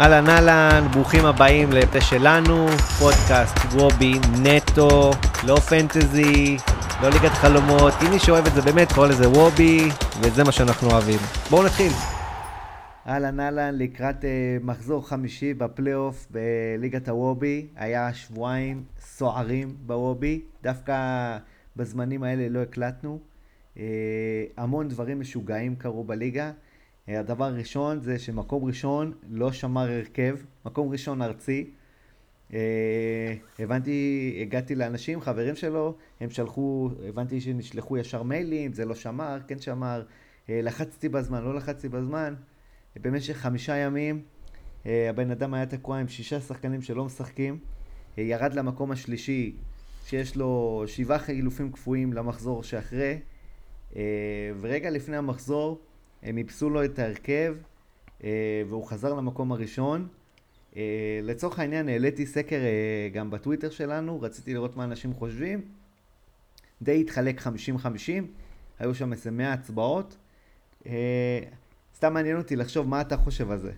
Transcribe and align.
אהלן 0.00 0.28
אהלן, 0.28 0.88
ברוכים 0.92 1.24
הבאים 1.24 1.68
לפה 1.72 2.00
שלנו, 2.00 2.66
פודקאסט 2.98 3.56
וובי 3.72 4.12
נטו, 4.42 5.10
לא 5.46 5.56
פנטזי, 5.56 6.56
לא 7.02 7.08
ליגת 7.08 7.32
חלומות, 7.32 7.94
אם 8.06 8.10
מי 8.10 8.18
שאוהב 8.18 8.46
את 8.46 8.52
זה 8.52 8.62
באמת 8.62 8.92
קורא 8.92 9.08
לזה 9.08 9.28
וובי, 9.28 9.88
וזה 10.20 10.44
מה 10.44 10.52
שאנחנו 10.52 10.90
אוהבים. 10.90 11.18
בואו 11.50 11.62
נתחיל. 11.66 11.92
אהלן 13.06 13.40
אהלן, 13.40 13.74
לקראת 13.78 14.22
uh, 14.22 14.26
מחזור 14.64 15.08
חמישי 15.08 15.54
בפלייאוף 15.54 16.26
בליגת 16.30 17.08
הוובי, 17.08 17.66
היה 17.76 18.14
שבועיים 18.14 18.82
סוערים 19.00 19.74
בוובי, 19.86 20.40
דווקא 20.62 20.96
בזמנים 21.76 22.22
האלה 22.22 22.48
לא 22.48 22.62
הקלטנו. 22.62 23.18
Uh, 23.74 23.78
המון 24.56 24.88
דברים 24.88 25.20
משוגעים 25.20 25.76
קרו 25.76 26.04
בליגה. 26.04 26.50
הדבר 27.08 27.44
הראשון 27.44 28.00
זה 28.00 28.18
שמקום 28.18 28.64
ראשון 28.64 29.12
לא 29.30 29.52
שמר 29.52 29.90
הרכב, 29.90 30.36
מקום 30.64 30.88
ראשון 30.88 31.22
ארצי. 31.22 31.70
אה, 32.54 33.34
הבנתי, 33.58 34.38
הגעתי 34.42 34.74
לאנשים, 34.74 35.20
חברים 35.20 35.56
שלו, 35.56 35.94
הם 36.20 36.30
שלחו, 36.30 36.90
הבנתי 37.08 37.40
שנשלחו 37.40 37.96
ישר 37.96 38.22
מיילים, 38.22 38.72
זה 38.72 38.84
לא 38.84 38.94
שמר, 38.94 39.38
כן 39.48 39.58
שמר, 39.58 40.02
אה, 40.50 40.60
לחצתי 40.62 41.08
בזמן, 41.08 41.44
לא 41.44 41.54
לחצתי 41.54 41.88
בזמן. 41.88 42.34
במשך 42.96 43.36
חמישה 43.36 43.76
ימים 43.76 44.22
אה, 44.86 45.10
הבן 45.10 45.30
אדם 45.30 45.54
היה 45.54 45.66
תקוע 45.66 45.98
עם 45.98 46.08
שישה 46.08 46.40
שחקנים 46.40 46.82
שלא 46.82 47.04
משחקים, 47.04 47.58
ירד 48.18 48.54
למקום 48.54 48.90
השלישי 48.90 49.56
שיש 50.06 50.36
לו 50.36 50.82
שבעה 50.86 51.18
חילופים 51.18 51.72
קפואים 51.72 52.12
למחזור 52.12 52.62
שאחרי, 52.62 53.18
ורגע 54.60 54.90
לפני 54.90 55.16
המחזור 55.16 55.80
הם 56.26 56.38
איפסו 56.38 56.70
לו 56.70 56.84
את 56.84 56.98
ההרכב 56.98 57.54
אה, 58.24 58.62
והוא 58.68 58.86
חזר 58.86 59.14
למקום 59.14 59.52
הראשון. 59.52 60.08
אה, 60.76 60.82
לצורך 61.22 61.58
העניין 61.58 61.88
העליתי 61.88 62.26
סקר 62.26 62.56
אה, 62.56 63.08
גם 63.12 63.30
בטוויטר 63.30 63.70
שלנו, 63.70 64.20
רציתי 64.20 64.54
לראות 64.54 64.76
מה 64.76 64.84
אנשים 64.84 65.14
חושבים. 65.14 65.60
די 66.82 67.00
התחלק 67.00 67.40
50-50, 67.40 67.46
היו 68.78 68.94
שם 68.94 69.12
איזה 69.12 69.30
100 69.30 69.52
הצבעות. 69.52 70.16
סתם 71.94 72.14
מעניין 72.14 72.36
אותי 72.36 72.56
לחשוב 72.56 72.88
מה 72.88 73.00
אתה 73.00 73.16
חושב 73.16 73.50
על 73.50 73.58
זה. 73.58 73.72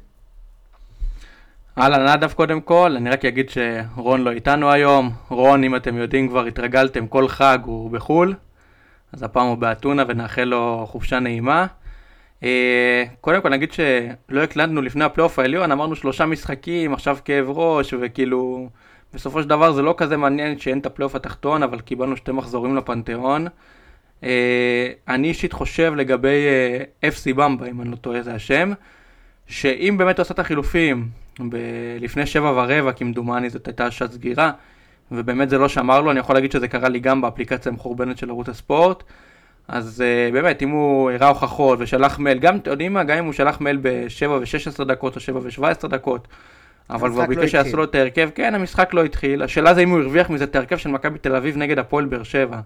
אהלן 1.79 2.17
נדב 2.17 2.33
קודם 2.33 2.61
כל, 2.61 2.97
אני 2.97 3.11
רק 3.11 3.25
אגיד 3.25 3.51
שרון 3.51 4.21
לא 4.21 4.31
איתנו 4.31 4.71
היום. 4.71 5.11
רון, 5.29 5.65
אם 5.65 5.77
אתם 5.77 5.97
יודעים 5.97 6.29
כבר 6.29 6.45
התרגלתם, 6.45 7.07
כל 7.07 7.29
חג 7.29 7.59
הוא 7.65 7.91
בחו"ל. 7.91 8.35
אז 9.13 9.23
הפעם 9.23 9.47
הוא 9.47 9.55
באתונה 9.55 10.03
ונאחל 10.09 10.45
לו 10.45 10.87
חופשה 10.89 11.21
נעימה. 11.21 11.67
אה, 12.43 13.05
קודם 13.21 13.43
כל 13.43 13.49
נגיד 13.49 13.73
שלא 13.73 14.43
הקלטנו 14.43 14.83
לפני 14.83 15.05
הפלייאוף 15.05 15.39
העליון, 15.39 15.73
אמרנו 15.73 15.97
שלושה 15.97 16.27
משחקים, 16.27 16.93
עכשיו 16.95 17.19
כאב 17.25 17.47
ראש, 17.49 17.95
וכאילו, 18.01 18.69
בסופו 19.15 19.43
של 19.43 19.49
דבר 19.49 19.73
זה 19.73 19.83
לא 19.83 19.95
כזה 19.97 20.17
מעניין 20.17 20.59
שאין 20.59 20.79
את 20.79 20.87
הפלייאוף 20.87 21.15
התחתון, 21.15 21.63
אבל 21.63 21.81
קיבלנו 21.81 22.17
שתי 22.17 22.33
מחזורים 22.33 22.77
לפנתיאון. 22.77 23.47
אה, 24.25 24.91
אני 25.09 25.29
אישית 25.29 25.53
חושב 25.53 25.93
לגבי 25.97 26.47
אה, 27.03 27.11
FC 27.11 27.35
במבה, 27.35 27.67
אם 27.67 27.81
אני 27.81 27.91
לא 27.91 27.97
טועה 27.97 28.23
זה 28.23 28.35
השם, 28.35 28.73
שאם 29.47 29.95
באמת 29.99 30.19
הוא 30.19 30.23
עשה 30.23 30.35
את 30.35 30.39
החילופים 30.39 31.09
ב- 31.41 31.57
לפני 32.01 32.27
שבע 32.27 32.51
ורבע, 32.51 32.93
כמדומני 32.93 33.51
זאת 33.51 33.67
הייתה 33.67 33.91
שעת 33.91 34.13
סגירה, 34.13 34.53
ובאמת 35.13 35.51
זה 35.51 35.59
לא 35.59 35.69
שמר 35.69 36.01
לו, 36.01 36.11
אני 36.11 36.21
יכול 36.21 36.35
להגיד 36.35 36.53
שזה 36.53 36.69
קרה 36.69 36.89
לי 36.89 37.01
גם 37.01 37.21
באפליקציה 37.21 37.73
המחורבנת 37.73 38.19
של 38.19 38.31
ערוץ 38.31 38.49
הספורט. 38.49 39.03
אז 39.69 40.05
uh, 40.31 40.33
באמת, 40.33 40.63
אם 40.63 40.71
הוא 40.71 41.11
הראה 41.11 41.29
הוכחות 41.29 41.79
ושלח 41.83 42.19
מייל, 42.19 42.39
גם, 42.39 42.57
אתם 42.57 42.71
יודעים 42.71 42.93
מה, 42.93 43.05
גם 43.05 43.19
אם 43.19 43.25
הוא 43.25 43.33
שלח 43.33 43.61
מייל 43.61 43.79
ב-7 43.83 44.29
ו-16 44.29 44.85
דקות 44.85 45.17
או 45.17 45.21
7 45.21 45.41
ו-17 45.43 45.89
דקות, 45.89 46.29
אבל 46.91 47.11
כבר 47.11 47.27
ביקש 47.27 47.43
לא 47.43 47.47
שיעשו 47.47 47.77
לו 47.77 47.85
את 47.85 47.95
ההרכב, 47.95 48.31
כן, 48.35 48.55
המשחק 48.55 48.95
לא 48.95 49.05
התחיל. 49.05 49.43
השאלה 49.43 49.75
זה 49.75 49.81
אם 49.81 49.91
הוא 49.91 50.01
הרוויח 50.01 50.31
מזה 50.31 50.45
את 50.45 50.57
ההרכב 50.57 50.77
של 50.77 50.89
מכבי 50.89 51.19
תל 51.19 51.37
אביב 51.37 51.57
נגד 51.57 51.79
הפועל 51.79 52.05
באר 52.05 52.23
שבע. 52.23 52.61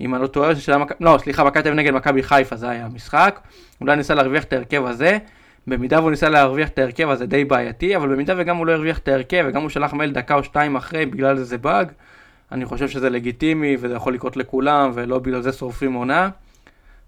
אם 0.00 0.14
אני 0.14 0.22
לא 0.22 0.26
טועה, 0.26 0.56
שזה 0.56 0.72
היה 0.72 0.78
מכבי, 0.78 1.04
לא, 1.04 1.18
סליחה, 1.22 1.44
מכבי 1.44 1.62
תל 1.62 1.68
אביב 1.68 1.80
נגד 1.80 1.92
מכבי 1.92 2.22
חיפה, 2.22 2.56
זה 2.56 2.68
היה 2.68 2.84
המשחק. 2.84 3.40
אולי 3.80 3.96
ניסה 3.96 4.14
להרוויח 4.14 4.44
את 4.44 4.52
ההרכב 4.52 4.86
הזה. 4.86 5.18
במידה 5.66 6.00
והוא 6.00 6.10
ניסה 6.10 6.28
להרוויח 6.28 6.68
את 6.68 6.78
ההרכב 6.78 7.10
הזה 7.10 7.26
די 7.26 7.44
בעייתי, 7.44 7.96
אבל 7.96 8.08
במידה 8.08 8.34
וגם 8.36 8.56
הוא 8.56 8.66
לא 8.66 8.72
הרוויח 8.72 8.98
את 8.98 9.08
ההרכב, 9.08 9.44
וגם 9.48 9.62
הוא 9.62 9.70
שלח 9.70 9.92
מייל 9.92 10.12
דקה 10.12 10.34
או 10.34 10.44
שתיים 10.44 10.76
אחרי 10.76 11.06
בגלל 11.06 11.38
איזה 11.38 11.58
באג, 11.58 11.92
אני 12.52 12.64
חושב 12.64 12.88
שזה 12.88 13.10
לגיטימי 13.10 13.76
וזה 13.80 13.94
יכול 13.94 14.14
לקרות 14.14 14.36
לכולם 14.36 14.90
ולא 14.94 15.18
בגלל 15.18 15.42
זה 15.42 15.52
שורפים 15.52 15.92
עונה. 15.92 16.28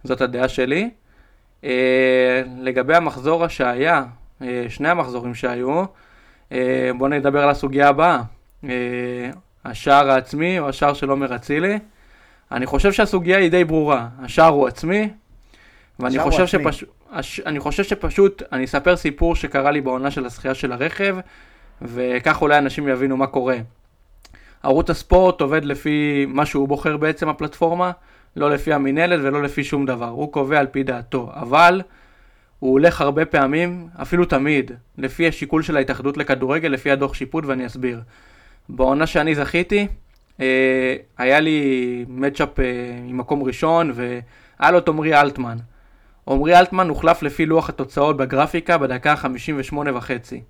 זאת 0.04 0.20
הדעה 0.20 0.48
שלי. 0.48 0.91
Uh, 1.62 1.64
לגבי 2.58 2.94
המחזור 2.94 3.48
שהיה, 3.48 4.04
uh, 4.41 4.44
שני 4.69 4.88
המחזורים 4.88 5.34
שהיו, 5.34 5.84
uh, 5.84 6.54
בואו 6.98 7.10
נדבר 7.10 7.42
על 7.42 7.50
הסוגיה 7.50 7.88
הבאה. 7.88 8.22
Uh, 8.64 8.66
השער 9.64 10.10
העצמי 10.10 10.58
או 10.58 10.69
השער 10.69 10.94
של 10.94 11.10
עומר 11.10 11.36
אצילי. 11.36 11.78
אני 12.52 12.66
חושב 12.66 12.92
שהסוגיה 12.92 13.38
היא 13.38 13.50
די 13.50 13.64
ברורה. 13.64 14.08
השער 14.19 14.52
הוא 14.52 14.69
עצמי, 14.69 15.10
ואני 16.00 16.19
חושב, 16.19 16.47
שפש... 16.47 16.84
הש... 17.10 17.41
אני 17.41 17.60
חושב 17.60 17.82
שפשוט 17.82 18.42
אני 18.52 18.64
אספר 18.64 18.97
סיפור 18.97 19.36
שקרה 19.36 19.70
לי 19.70 19.81
בעונה 19.81 20.10
של 20.10 20.26
השחייה 20.26 20.54
של 20.54 20.72
הרכב, 20.72 21.16
וכך 21.82 22.42
אולי 22.42 22.58
אנשים 22.58 22.88
יבינו 22.88 23.16
מה 23.16 23.26
קורה. 23.26 23.56
ערוץ 24.62 24.90
הספורט 24.90 25.40
עובד 25.40 25.64
לפי 25.64 26.26
מה 26.28 26.46
שהוא 26.46 26.68
בוחר 26.68 26.96
בעצם 26.96 27.28
הפלטפורמה, 27.28 27.90
לא 28.36 28.50
לפי 28.50 28.72
המינהלת 28.72 29.20
ולא 29.22 29.42
לפי 29.42 29.64
שום 29.64 29.86
דבר, 29.86 30.08
הוא 30.08 30.32
קובע 30.32 30.58
על 30.58 30.66
פי 30.66 30.82
דעתו, 30.82 31.30
אבל 31.34 31.82
הוא 32.58 32.70
הולך 32.72 33.00
הרבה 33.00 33.24
פעמים, 33.24 33.88
אפילו 34.02 34.24
תמיד, 34.24 34.70
לפי 34.98 35.28
השיקול 35.28 35.62
של 35.62 35.76
ההתאחדות 35.76 36.16
לכדורגל, 36.16 36.68
לפי 36.68 36.90
הדוח 36.90 37.14
שיפוט 37.14 37.44
ואני 37.46 37.66
אסביר. 37.66 38.00
בעונה 38.68 39.06
שאני 39.06 39.34
זכיתי, 39.34 39.86
אה, 40.40 40.96
היה 41.18 41.40
לי 41.40 42.04
מצ'אפ 42.08 42.60
אה, 42.60 42.64
עם 43.08 43.18
מקום 43.18 43.42
ראשון 43.42 43.92
והיה 43.94 44.70
לו 44.70 44.78
את 44.78 44.88
עמרי 44.88 45.20
אלטמן. 45.20 45.56
עמרי 46.28 46.58
אלטמן 46.58 46.88
הוחלף 46.88 47.22
לפי 47.22 47.46
לוח 47.46 47.68
התוצאות 47.68 48.16
בגרפיקה 48.16 48.78
בדקה 48.78 49.12
ה-58 49.12 49.76
וחצי. 49.94 50.42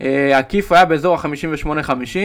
אה, 0.00 0.38
עקיף 0.38 0.72
היה 0.72 0.84
באזור 0.84 1.14
ה-58-50 1.14 2.18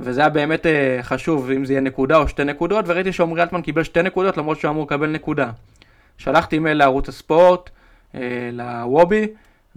וזה 0.00 0.20
היה 0.20 0.30
באמת 0.30 0.66
uh, 0.66 1.02
חשוב 1.02 1.50
אם 1.50 1.64
זה 1.64 1.72
יהיה 1.72 1.80
נקודה 1.80 2.16
או 2.16 2.28
שתי 2.28 2.44
נקודות, 2.44 2.84
וראיתי 2.88 3.12
שעמרי 3.12 3.42
אלטמן 3.42 3.62
קיבל 3.62 3.82
שתי 3.82 4.02
נקודות 4.02 4.36
למרות 4.36 4.60
שהוא 4.60 4.70
אמור 4.70 4.84
לקבל 4.84 5.10
נקודה. 5.10 5.50
שלחתי 6.18 6.58
מייל 6.58 6.78
לערוץ 6.78 7.08
הספורט, 7.08 7.70
uh, 8.12 8.18
לוובי, 8.52 9.26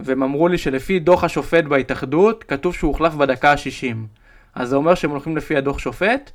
והם 0.00 0.22
אמרו 0.22 0.48
לי 0.48 0.58
שלפי 0.58 0.98
דוח 0.98 1.24
השופט 1.24 1.64
בהתאחדות, 1.64 2.44
כתוב 2.44 2.74
שהוא 2.74 2.88
הוחלף 2.88 3.14
בדקה 3.14 3.52
ה-60. 3.52 3.96
אז 4.54 4.68
זה 4.68 4.76
אומר 4.76 4.94
שהם 4.94 5.10
הולכים 5.10 5.36
לפי 5.36 5.56
הדוח 5.56 5.78
שופט, 5.78 6.30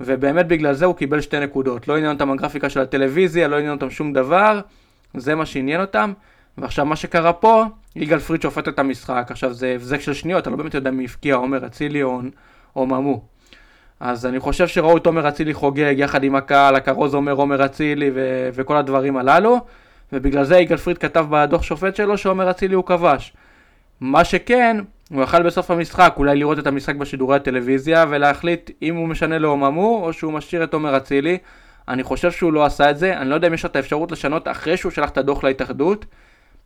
ובאמת 0.00 0.48
בגלל 0.48 0.74
זה 0.74 0.84
הוא 0.84 0.96
קיבל 0.96 1.20
שתי 1.20 1.40
נקודות. 1.40 1.88
לא 1.88 1.96
עניין 1.96 2.12
אותם 2.12 2.30
הגרפיקה 2.30 2.70
של 2.70 2.80
הטלוויזיה, 2.80 3.48
לא 3.48 3.56
עניין 3.56 3.72
אותם 3.72 3.90
שום 3.90 4.12
דבר, 4.12 4.60
זה 5.14 5.34
מה 5.34 5.46
שעניין 5.46 5.80
אותם. 5.80 6.12
ועכשיו 6.58 6.86
מה 6.86 6.96
שקרה 6.96 7.32
פה, 7.32 7.64
יגאל 7.96 8.18
פריד 8.18 8.42
שופט 8.42 8.68
את 8.68 8.78
המשחק, 8.78 9.26
עכשיו 9.30 9.52
זה 9.52 9.72
הבזק 9.74 10.00
של 10.00 10.14
שניות, 10.14 10.46
אני 10.46 10.52
לא 10.52 10.58
באמת 10.58 10.74
יודע 10.74 10.90
מי 10.90 11.04
הבקיע, 11.04 11.34
עומר 11.34 11.66
אצילי 11.66 12.02
או 12.02 12.20
או 12.76 12.86
ממו. 12.86 13.22
אז 14.00 14.26
אני 14.26 14.40
חושב 14.40 14.68
שראו 14.68 14.96
את 14.96 15.06
עומר 15.06 15.28
אצילי 15.28 15.54
חוגג 15.54 15.94
יחד 15.96 16.24
עם 16.24 16.36
הקהל, 16.36 16.76
הכרוז 16.76 17.14
אומר 17.14 17.32
עומר 17.32 17.64
אצילי 17.64 18.10
ו- 18.14 18.48
וכל 18.54 18.76
הדברים 18.76 19.16
הללו, 19.16 19.58
ובגלל 20.12 20.44
זה 20.44 20.56
יגאל 20.56 20.78
פריד 20.78 20.98
כתב 20.98 21.26
בדוח 21.30 21.62
שופט 21.62 21.96
שלו 21.96 22.18
שעומר 22.18 22.50
אצילי 22.50 22.74
הוא 22.74 22.84
כבש. 22.84 23.32
מה 24.00 24.24
שכן, 24.24 24.76
הוא 25.10 25.22
יכל 25.22 25.42
בסוף 25.42 25.70
המשחק 25.70 26.14
אולי 26.16 26.36
לראות 26.36 26.58
את 26.58 26.66
המשחק 26.66 26.94
בשידורי 26.94 27.36
הטלוויזיה 27.36 28.04
ולהחליט 28.08 28.70
אם 28.82 28.96
הוא 28.96 29.08
משנה 29.08 29.38
לעוממו 29.38 30.04
או 30.04 30.12
שהוא 30.12 30.32
משאיר 30.32 30.64
את 30.64 30.74
עומר 30.74 30.96
אצילי. 30.96 31.38
אני 31.88 32.02
חושב 32.02 32.30
שהוא 32.30 32.52
לא 32.52 32.64
עשה 32.64 32.90
את 32.90 32.98
זה, 32.98 33.16
אני 33.18 33.28
לא 33.28 33.34
יודע 33.34 33.48
אם 33.48 33.54
יש 33.54 33.62
לו 33.64 33.70
את 33.70 33.76
האפשרות 33.76 34.12
לשנות 34.12 34.48
אחרי 34.48 34.76
שהוא 34.76 34.92
שלח 34.92 35.10
את 35.10 35.18
הדוח 35.18 35.44
להתאחדות. 35.44 36.04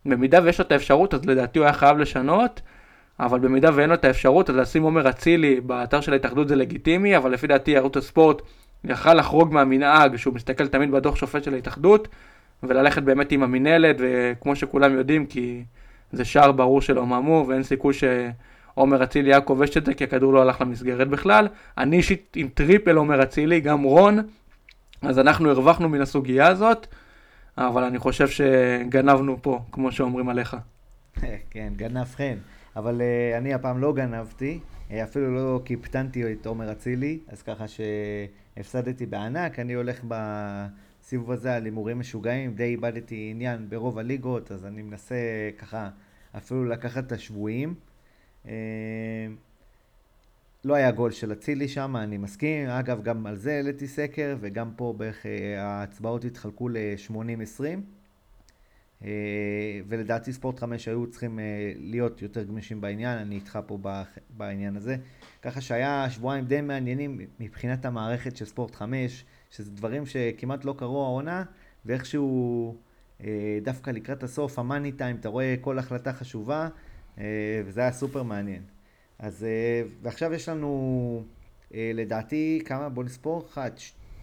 במידה 0.05 0.39
ויש 0.43 0.59
לו 0.59 0.65
את 0.65 0.71
האפשרות 0.71 1.13
אז 1.13 1.25
לדעתי 1.25 1.59
הוא 1.59 1.65
היה 1.65 1.73
חייב 1.73 1.97
לשנות. 1.97 2.61
אבל 3.19 3.39
במידה 3.39 3.69
ואין 3.73 3.89
לו 3.89 3.95
את 3.95 4.05
האפשרות, 4.05 4.49
אז 4.49 4.55
לשים 4.55 4.83
עומר 4.83 5.09
אצילי 5.09 5.61
באתר 5.61 6.01
של 6.01 6.13
ההתאחדות 6.13 6.47
זה 6.47 6.55
לגיטימי, 6.55 7.17
אבל 7.17 7.31
לפי 7.31 7.47
דעתי 7.47 7.77
ערוץ 7.77 7.97
הספורט 7.97 8.41
יכל 8.83 9.13
לחרוג 9.13 9.53
מהמנהג 9.53 10.15
שהוא 10.15 10.33
מסתכל 10.33 10.67
תמיד 10.67 10.91
בדוח 10.91 11.15
שופט 11.15 11.43
של 11.43 11.53
ההתאחדות, 11.53 12.07
וללכת 12.63 13.03
באמת 13.03 13.31
עם 13.31 13.43
המינהלת, 13.43 13.95
וכמו 13.99 14.55
שכולם 14.55 14.93
יודעים, 14.93 15.25
כי 15.25 15.63
זה 16.11 16.25
שער 16.25 16.51
ברור 16.51 16.81
של 16.81 16.99
אוממו, 16.99 17.45
ואין 17.47 17.63
סיכוי 17.63 17.93
שעומר 17.93 19.03
אצילי 19.03 19.33
היה 19.33 19.41
כובש 19.41 19.77
את 19.77 19.85
זה, 19.85 19.93
כי 19.93 20.03
הכדור 20.03 20.33
לא 20.33 20.41
הלך 20.41 20.61
למסגרת 20.61 21.07
בכלל. 21.07 21.47
אני 21.77 21.97
אישית 21.97 22.33
עם 22.35 22.47
טריפל 22.53 22.95
עומר 22.95 23.23
אצילי, 23.23 23.59
גם 23.59 23.83
רון, 23.83 24.19
אז 25.01 25.19
אנחנו 25.19 25.49
הרווחנו 25.49 25.89
מן 25.89 26.01
הסוגיה 26.01 26.47
הזאת, 26.47 26.87
אבל 27.57 27.83
אני 27.83 27.99
חושב 27.99 28.27
שגנבנו 28.27 29.37
פה, 29.41 29.59
כמו 29.71 29.91
שאומרים 29.91 30.29
עליך. 30.29 30.57
כן, 31.51 31.73
גנב 31.75 32.05
חן. 32.15 32.35
אבל 32.77 33.01
אה, 33.01 33.37
אני 33.37 33.53
הפעם 33.53 33.81
לא 33.81 33.93
גנבתי, 33.93 34.59
אה, 34.89 34.93
אפילו 35.03 35.35
לא 35.35 35.61
קיפטנתי 35.63 36.33
את 36.33 36.45
עומר 36.45 36.71
אצילי, 36.71 37.19
אז 37.27 37.41
ככה 37.41 37.65
שהפסדתי 37.67 39.05
בענק. 39.05 39.59
אני 39.59 39.73
הולך 39.73 40.05
בסיבוב 40.07 41.31
הזה 41.31 41.55
על 41.55 41.65
הימורים 41.65 41.99
משוגעים, 41.99 42.53
די 42.53 42.63
איבדתי 42.63 43.27
עניין 43.31 43.69
ברוב 43.69 43.99
הליגות, 43.99 44.51
אז 44.51 44.65
אני 44.65 44.81
מנסה 44.81 45.15
ככה 45.57 45.89
אפילו 46.37 46.65
לקחת 46.65 47.07
את 47.07 47.11
השבויים. 47.11 47.75
לא 50.65 50.73
היה 50.73 50.91
גול 50.91 51.11
של 51.11 51.31
אצילי 51.31 51.67
שם, 51.67 51.95
אני 51.95 52.17
מסכים. 52.17 52.67
אגב, 52.67 53.03
גם 53.03 53.25
על 53.25 53.35
זה 53.35 53.53
העליתי 53.53 53.87
סקר, 53.87 54.35
וגם 54.39 54.71
פה 54.75 54.93
בערך 54.97 55.25
ההצבעות 55.57 56.25
התחלקו 56.25 56.69
ל-80-20. 56.69 57.96
ולדעתי 59.87 60.33
ספורט 60.33 60.59
5 60.59 60.87
היו 60.87 61.07
צריכים 61.07 61.39
להיות 61.75 62.21
יותר 62.21 62.43
גמישים 62.43 62.81
בעניין, 62.81 63.17
אני 63.17 63.35
איתך 63.35 63.59
פה 63.67 63.77
בעניין 64.29 64.75
הזה. 64.77 64.95
ככה 65.41 65.61
שהיה 65.61 66.09
שבועיים 66.09 66.45
די 66.45 66.61
מעניינים 66.61 67.19
מבחינת 67.39 67.85
המערכת 67.85 68.37
של 68.37 68.45
ספורט 68.45 68.75
5, 68.75 69.25
שזה 69.51 69.71
דברים 69.71 70.05
שכמעט 70.05 70.65
לא 70.65 70.75
קרו 70.77 71.05
העונה, 71.05 71.43
ואיכשהו 71.85 72.75
אה, 73.23 73.59
דווקא 73.63 73.91
לקראת 73.91 74.23
הסוף, 74.23 74.59
המאני 74.59 74.91
טיים, 74.91 75.15
אתה 75.15 75.29
רואה 75.29 75.55
כל 75.61 75.79
החלטה 75.79 76.13
חשובה, 76.13 76.69
אה, 77.17 77.23
וזה 77.65 77.81
היה 77.81 77.91
סופר 77.91 78.23
מעניין. 78.23 78.61
אז, 79.19 79.43
אה, 79.43 79.81
ועכשיו 80.01 80.33
יש 80.33 80.49
לנו, 80.49 81.23
לדעתי, 81.71 82.61
כמה? 82.65 82.89
בוא 82.89 83.03
נספור, 83.03 83.47
1, 83.53 83.79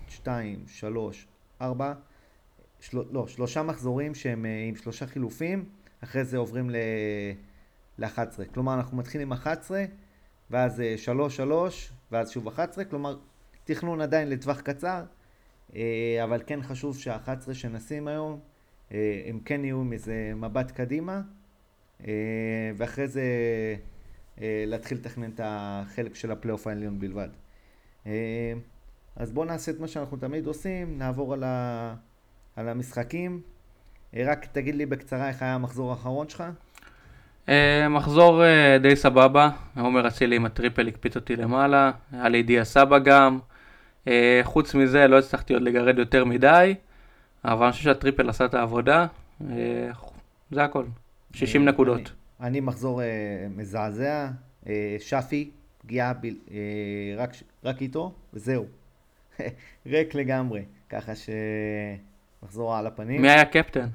2, 0.09 0.65
3, 0.67 1.27
4, 1.61 1.95
של, 2.85 2.99
לא, 3.11 3.27
שלושה 3.27 3.63
מחזורים 3.63 4.15
שהם 4.15 4.47
עם 4.69 4.77
שלושה 4.77 5.07
חילופים, 5.07 5.65
אחרי 6.01 6.25
זה 6.25 6.37
עוברים 6.39 6.71
ל-11. 7.99 8.45
כלומר, 8.55 8.75
אנחנו 8.75 8.97
מתחילים 8.97 9.33
עם 9.33 9.39
11, 9.39 9.85
ואז 10.51 10.83
3, 10.97 11.37
3, 11.37 11.93
ואז 12.13 12.31
שוב 12.31 12.49
11, 12.49 12.85
כלומר, 12.85 13.17
תכנון 13.65 14.01
עדיין 14.01 14.29
לטווח 14.29 14.61
קצר, 14.61 15.05
אבל 16.25 16.43
כן 16.47 16.63
חשוב 16.63 16.99
שה-11 16.99 17.55
שנשים 17.55 18.09
היום, 18.09 18.41
אה, 18.93 19.23
הם 19.27 19.41
כן 19.45 19.65
יהיו 19.65 19.81
עם 19.81 19.93
איזה 19.93 20.33
מבט 20.37 20.71
קדימה, 20.71 21.23
אה, 22.07 22.13
ואחרי 22.77 23.09
זה 23.09 23.23
אה, 24.41 24.65
להתחיל 24.67 24.99
לתכנן 24.99 25.31
את 25.31 25.41
החלק 25.45 26.15
של 26.15 26.31
הפלייאוף 26.31 26.67
העליון 26.67 26.99
בלבד. 26.99 27.29
אז 29.17 29.33
בואו 29.33 29.47
נעשה 29.47 29.73
את 29.73 29.81
מה 29.81 29.89
שאנחנו 29.89 30.17
תמיד 30.17 30.47
עושים, 30.47 30.99
נעבור 30.99 31.35
על, 31.35 31.45
ה... 31.45 31.95
על 32.57 32.69
המשחקים. 32.69 33.41
רק 34.17 34.47
תגיד 34.53 34.75
לי 34.75 34.87
בקצרה 34.87 35.29
איך 35.29 35.43
היה 35.43 35.55
המחזור 35.55 35.91
האחרון 35.91 36.29
שלך. 36.29 36.45
מחזור 37.91 38.43
די 38.83 38.97
סבבה, 38.97 39.51
עומר 39.77 40.09
אצילי 40.09 40.37
עם 40.37 40.47
הטריפל 40.47 40.89
הקפיץ 40.89 41.17
אותי 41.17 41.37
למעלה, 41.37 41.91
היה 42.13 42.29
לי 42.29 42.43
דיה 42.43 42.65
סבא 42.65 42.99
גם. 42.99 43.39
חוץ 44.43 44.75
מזה 44.75 45.07
לא 45.07 45.19
הצלחתי 45.19 45.55
עוד 45.55 45.63
לגרד 45.63 45.99
יותר 45.99 46.25
מדי. 46.25 46.75
אבל 47.45 47.65
אני 47.65 47.73
חושב 47.73 47.85
שהטריפל 47.85 48.29
עשה 48.29 48.45
את 48.45 48.55
העבודה, 48.55 49.07
אה, 49.51 49.91
זה 50.51 50.65
הכל, 50.65 50.85
60 51.33 51.63
אה, 51.63 51.73
נקודות. 51.73 52.13
אני 52.41 52.61
מחזור 52.61 53.03
אה, 53.03 53.47
מזעזע, 53.57 54.29
שפי, 54.99 55.51
פגיעה 55.79 56.13
רק 57.65 57.83
איתו, 57.83 58.15
וזהו. 58.35 58.67
ריק 59.87 60.15
לגמרי, 60.15 60.65
ככה 60.89 61.13
שמחזור 62.45 62.77
על 62.77 62.87
הפנים. 62.87 63.23
מי 63.23 63.31
היה 63.31 63.45
קפטן? 63.45 63.89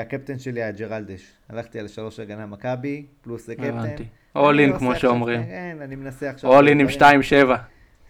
הקפטן 0.00 0.38
שלי 0.38 0.62
היה 0.62 0.72
ג'רלדש. 0.72 1.32
הלכתי 1.48 1.78
על 1.78 1.88
שלוש 1.88 2.20
הגנה 2.20 2.46
מכבי, 2.46 3.06
פלוס 3.20 3.50
קפטן. 3.50 3.64
הבנתי. 3.64 4.04
אול 4.34 4.60
אין, 4.60 4.78
כמו 4.78 4.96
שאומרים. 4.96 5.44
כן, 5.44 5.78
אני 5.80 5.96
מנסה 5.96 6.30
עכשיו... 6.30 6.50
אול 6.50 6.68
אין 6.68 6.80
עם 6.80 6.86
2-7. 6.88 7.02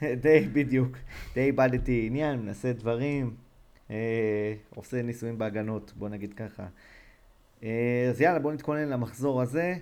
די, 0.22 0.48
בדיוק. 0.52 0.96
די 1.34 1.40
איבדתי 1.40 2.04
עניין, 2.06 2.38
מנסה 2.38 2.72
דברים. 2.72 3.34
אה, 3.90 4.54
עושה 4.74 5.02
ניסויים 5.02 5.38
בהגנות, 5.38 5.92
בוא 5.96 6.08
נגיד 6.08 6.34
ככה. 6.34 6.66
אה, 7.62 8.06
אז 8.10 8.20
יאללה, 8.20 8.38
בוא 8.38 8.52
נתכונן 8.52 8.88
למחזור 8.88 9.42
הזה. 9.42 9.74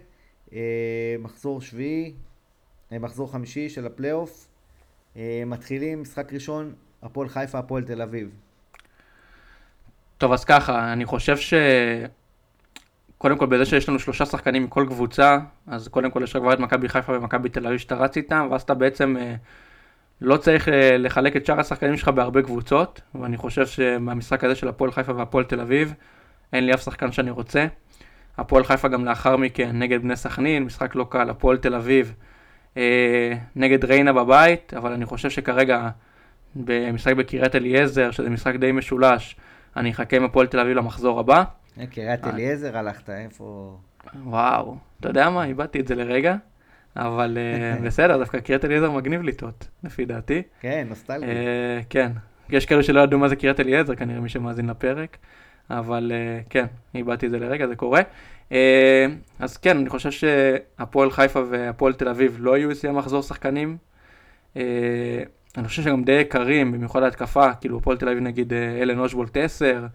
אה, 0.52 1.16
מחזור 1.18 1.60
שביעי, 1.60 2.14
מחזור 2.92 3.32
חמישי 3.32 3.68
של 3.68 3.86
הפלייאוף. 3.86 4.48
מתחילים, 5.46 6.02
משחק 6.02 6.32
ראשון, 6.32 6.74
הפועל 7.02 7.28
חיפה, 7.28 7.58
הפועל 7.58 7.84
תל 7.84 8.02
אביב. 8.02 8.30
טוב, 10.18 10.32
אז 10.32 10.44
ככה, 10.44 10.92
אני 10.92 11.04
חושב 11.04 11.36
ש... 11.36 11.54
קודם 13.18 13.38
כל, 13.38 13.46
בזה 13.46 13.64
שיש 13.64 13.88
לנו 13.88 13.98
שלושה 13.98 14.26
שחקנים 14.26 14.64
מכל 14.64 14.86
קבוצה, 14.88 15.38
אז 15.66 15.88
קודם 15.88 16.10
כל 16.10 16.22
יש 16.22 16.36
רק 16.36 16.42
כבר 16.42 16.52
את 16.52 16.58
מכבי 16.58 16.88
חיפה 16.88 17.12
ומכבי 17.12 17.48
תל 17.48 17.66
אביב 17.66 17.78
שאתה 17.78 17.94
רץ 17.94 18.16
איתם, 18.16 18.48
ואז 18.50 18.62
אתה 18.62 18.74
בעצם 18.74 19.16
לא 20.20 20.36
צריך 20.36 20.68
אה, 20.68 20.98
לחלק 20.98 21.36
את 21.36 21.46
שאר 21.46 21.60
השחקנים 21.60 21.96
שלך 21.96 22.08
בהרבה 22.08 22.42
קבוצות, 22.42 23.00
ואני 23.14 23.36
חושב 23.36 23.66
שמהמשחק 23.66 24.44
הזה 24.44 24.54
של 24.54 24.68
הפועל 24.68 24.92
חיפה 24.92 25.14
והפועל 25.14 25.44
תל 25.44 25.60
אביב, 25.60 25.94
אין 26.52 26.66
לי 26.66 26.74
אף 26.74 26.82
שחקן 26.82 27.12
שאני 27.12 27.30
רוצה. 27.30 27.66
הפועל 28.38 28.64
חיפה 28.64 28.88
גם 28.88 29.04
לאחר 29.04 29.36
מכן 29.36 29.78
נגד 29.78 30.02
בני 30.02 30.16
סכנין, 30.16 30.64
משחק 30.64 30.94
לא 30.94 31.06
קל, 31.10 31.30
הפועל 31.30 31.56
תל 31.56 31.74
אביב 31.74 32.14
אה, 32.76 33.32
נגד 33.56 33.84
ריינה 33.84 34.12
בבית, 34.12 34.74
אבל 34.74 34.92
אני 34.92 35.06
חושב 35.06 35.30
שכרגע 35.30 35.88
במשחק 36.56 37.14
בקריית 37.16 37.54
אליעזר, 37.54 38.10
שזה 38.10 38.30
משחק 38.30 38.54
די 38.54 38.72
משולש, 38.72 39.36
אני 39.76 39.90
אחכה 39.90 40.16
עם 40.16 40.24
הפועל 40.24 40.46
תל 40.46 40.60
אביב 40.60 40.76
למחזור 40.76 41.20
הבא. 41.20 41.44
אה, 41.80 41.86
קריית 41.86 42.26
אליעזר 42.26 42.78
הלכת, 42.78 43.10
איפה... 43.10 43.76
וואו, 44.24 44.76
אתה 45.00 45.08
יודע 45.08 45.30
מה, 45.30 45.44
איבדתי 45.44 45.80
את 45.80 45.88
זה 45.88 45.94
לרגע. 45.94 46.36
אבל 46.96 47.38
אה, 47.38 47.80
בסדר, 47.86 48.18
דווקא 48.18 48.40
קריית 48.40 48.64
אליעזר 48.64 48.90
מגניב 48.90 49.22
לטעות, 49.22 49.68
לפי 49.84 50.04
דעתי. 50.04 50.42
כן, 50.60 50.86
נוסטלגי. 50.88 51.26
אה, 51.26 51.80
כן, 51.90 52.12
יש 52.48 52.66
כאלה 52.66 52.82
שלא 52.82 53.00
ידעו 53.00 53.18
מה 53.18 53.28
זה 53.28 53.36
קריית 53.36 53.60
אליעזר, 53.60 53.94
כנראה 53.94 54.20
מי 54.20 54.28
שמאזין 54.28 54.70
לפרק, 54.70 55.16
אבל 55.70 56.12
אה, 56.14 56.40
כן, 56.50 56.66
איבדתי 56.94 57.26
את 57.26 57.30
זה 57.30 57.38
לרגע, 57.38 57.66
זה 57.66 57.76
קורה. 57.76 58.00
אז 59.38 59.56
כן, 59.56 59.78
אני 59.78 59.88
חושב 59.88 60.10
שהפועל 60.10 61.10
חיפה 61.10 61.42
והפועל 61.50 61.92
תל 61.92 62.08
אביב 62.08 62.36
לא 62.40 62.58
יהיו 62.58 62.70
אצלי 62.70 62.88
המחזור 62.88 63.22
שחקנים. 63.22 63.76
אני 65.56 65.68
חושב 65.68 65.82
שגם 65.82 66.04
די 66.04 66.12
יקרים, 66.12 66.72
במיוחד 66.72 67.02
ההתקפה, 67.02 67.54
כאילו 67.54 67.78
הפועל 67.78 67.96
תל 67.96 68.08
אביב 68.08 68.22
נגיד 68.22 68.52
אלן 68.52 68.98
אושבולט 68.98 69.36
10, 69.36 69.86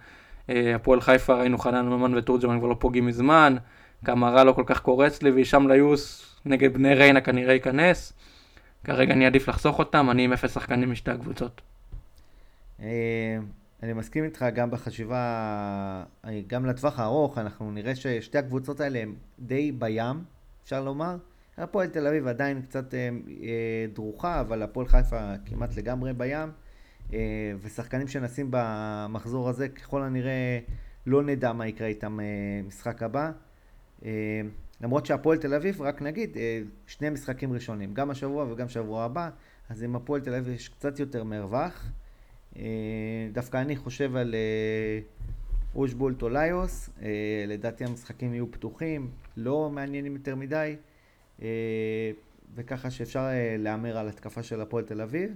הפועל 0.50 1.02
חיפה 1.02 1.34
ראינו 1.34 1.58
חנן 1.58 1.86
ממן 1.86 2.18
ותורג'מן 2.18 2.60
כבר 2.60 2.68
לא 2.68 2.76
פוגעים 2.80 3.06
מזמן, 3.06 3.56
קמרה 4.06 4.44
לא 4.44 4.52
כל 4.52 4.64
כך 4.66 4.80
קורץ 4.80 5.24
לי, 5.24 5.32
והישאם 5.32 5.68
ליוס 5.68 6.36
נגד 6.46 6.74
בני 6.74 6.94
ריינה 6.94 7.22
כנראה 7.22 7.54
ייכנס. 7.54 8.14
כרגע 8.84 9.14
אני 9.14 9.26
עדיף 9.26 9.48
לחסוך 9.48 9.80
אותם, 9.80 10.10
אני 10.12 10.24
עם 10.24 10.34
אפס 10.34 10.54
שחקנים 10.54 10.92
משתי 10.92 11.12
הקבוצות. 11.12 11.62
אה, 12.82 13.38
אני 13.84 13.94
מסכים 13.94 14.24
איתך 14.24 14.46
גם 14.56 14.72
בחשיבה, 14.72 15.18
אה, 16.26 16.42
גם 16.48 16.66
לטווח 16.66 17.00
הארוך, 17.00 17.38
אנחנו 17.38 17.72
נראה 17.72 17.96
ששתי 17.96 18.38
הקבוצות 18.38 18.80
האלה 18.80 19.00
הן 19.00 19.14
די 19.40 19.72
בים, 19.72 20.24
אפשר 20.64 20.84
לומר. 20.84 21.16
הפועל 21.58 21.88
תל 21.88 22.08
אביב 22.08 22.28
עדיין 22.28 22.62
קצת 22.62 22.94
אה, 22.94 23.10
דרוכה, 23.94 24.40
אבל 24.42 24.62
הפועל 24.62 24.88
חיפה 24.88 25.34
כמעט 25.46 25.78
לגמרי 25.78 26.14
בים. 26.14 26.50
ושחקנים 27.62 28.08
שנשים 28.08 28.48
במחזור 28.50 29.50
הזה, 29.50 29.70
ככל 29.70 30.04
הנראה 30.04 30.60
לא 31.06 31.24
נדע 31.24 31.54
מה 31.54 31.68
יקרה 31.68 31.88
איתם 31.88 32.20
משחק 32.68 33.04
הבא. 33.04 33.32
למרות 34.82 35.06
שהפועל 35.06 35.38
תל 35.38 35.54
אביב, 35.54 35.82
רק 35.82 36.02
נגיד, 36.02 36.38
אה, 36.38 36.62
שני 36.88 37.10
משחקים 37.10 37.54
ראשונים, 37.54 37.94
גם 37.94 38.10
השבוע 38.10 38.52
וגם 38.52 38.70
שבוע 38.70 39.04
הבא, 39.04 39.30
אז 39.70 39.84
עם 39.84 39.96
הפועל 39.96 40.22
תל 40.22 40.34
אביב 40.34 40.54
יש 40.54 40.70
קצת 40.70 41.00
יותר 41.00 41.24
מרווח. 41.24 41.92
אה, 42.56 42.64
דווקא 43.32 43.58
אני 43.58 43.76
חושב 43.76 44.16
על 44.16 44.36
אה, 44.36 45.00
אושבולט 45.76 46.20
טוליוס, 46.20 46.90
לדעתי 47.48 47.84
המשחקים 47.86 48.34
יהיו 48.34 48.52
פתוחים, 48.52 49.10
לא 49.38 49.70
מעניינים 49.70 50.16
יותר 50.16 50.36
מדי, 50.36 50.76
וככה 52.56 52.92
שאפשר 52.92 53.28
להמר 53.58 53.98
על 53.98 54.08
התקפה 54.08 54.44
של 54.44 54.62
הפועל 54.62 54.84
תל 54.84 55.02
אביב. 55.02 55.32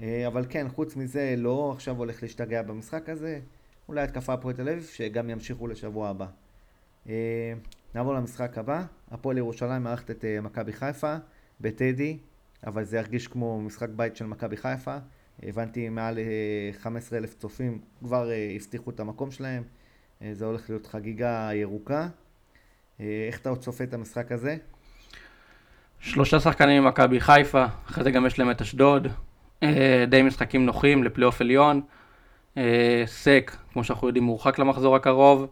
אבל 0.00 0.46
כן, 0.48 0.68
חוץ 0.68 0.96
מזה, 0.96 1.34
לא 1.36 1.72
עכשיו 1.72 1.96
הולך 1.96 2.22
להשתגע 2.22 2.62
במשחק 2.62 3.08
הזה, 3.08 3.40
אולי 3.88 4.02
התקפה 4.02 4.32
הפועל 4.32 4.54
תל 4.54 4.68
אביב, 4.68 4.82
שגם 4.82 5.30
ימשיכו 5.30 5.66
לשבוע 5.66 6.08
הבא. 6.08 6.26
נעבור 7.94 8.14
למשחק 8.14 8.58
הבא, 8.58 8.84
הפועל 9.10 9.38
ירושלים 9.38 9.82
מארחת 9.82 10.10
את 10.10 10.24
מכבי 10.42 10.72
חיפה 10.72 11.16
בטדי, 11.60 12.18
אבל 12.66 12.84
זה 12.84 12.96
ירגיש 12.96 13.28
כמו 13.28 13.60
משחק 13.60 13.88
בית 13.88 14.16
של 14.16 14.26
מכבי 14.26 14.56
חיפה. 14.56 14.96
הבנתי 15.42 15.88
מעל 15.88 16.14
uh, 16.14 16.18
אה, 16.18 16.78
15 16.80 17.18
אלף 17.18 17.34
צופים 17.34 17.78
כבר 17.98 18.30
הבטיחו 18.56 18.90
את 18.90 19.00
המקום 19.00 19.30
שלהם. 19.30 19.62
זה 20.32 20.44
הולך 20.44 20.70
להיות 20.70 20.86
חגיגה 20.86 21.50
ירוקה. 21.54 22.08
איך 23.00 23.40
אתה 23.40 23.48
עוד 23.48 23.58
צופה 23.58 23.84
את 23.84 23.94
המשחק 23.94 24.32
הזה? 24.32 24.56
שלושה 26.00 26.40
שחקנים 26.40 26.84
ממכבי 26.84 27.20
חיפה, 27.20 27.64
אחרי 27.90 28.04
זה 28.04 28.10
גם 28.10 28.26
יש 28.26 28.38
להם 28.38 28.50
את 28.50 28.60
אשדוד. 28.60 29.06
Uh, 29.64 29.66
די 30.08 30.22
משחקים 30.22 30.66
נוחים 30.66 31.04
לפלייאוף 31.04 31.40
עליון. 31.40 31.80
Uh, 32.54 32.58
סק, 33.06 33.56
כמו 33.72 33.84
שאנחנו 33.84 34.06
יודעים, 34.06 34.24
מורחק 34.24 34.58
למחזור 34.58 34.96
הקרוב. 34.96 35.46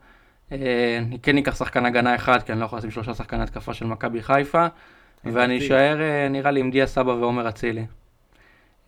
אה, 0.53 0.99
אני 0.99 1.19
כן 1.19 1.39
אקח 1.39 1.57
שחקן 1.57 1.87
הגנה 1.87 2.15
אחד, 2.15 2.43
כי 2.43 2.53
אני 2.53 2.61
לא 2.61 2.65
יכול 2.65 2.79
לשים 2.79 2.91
שלושה 2.91 3.15
שחקני 3.15 3.43
התקפה 3.43 3.75
של 3.75 3.87
מכבי 3.87 4.23
חיפה, 4.23 4.67
ואני 5.25 5.59
אשאר 5.59 6.01
אה, 6.01 6.29
נראה 6.29 6.51
לי 6.51 6.61
עם 6.61 6.71
דיה 6.71 6.87
סבא 6.87 7.11
ועומר 7.11 7.49
אצילי. 7.49 7.87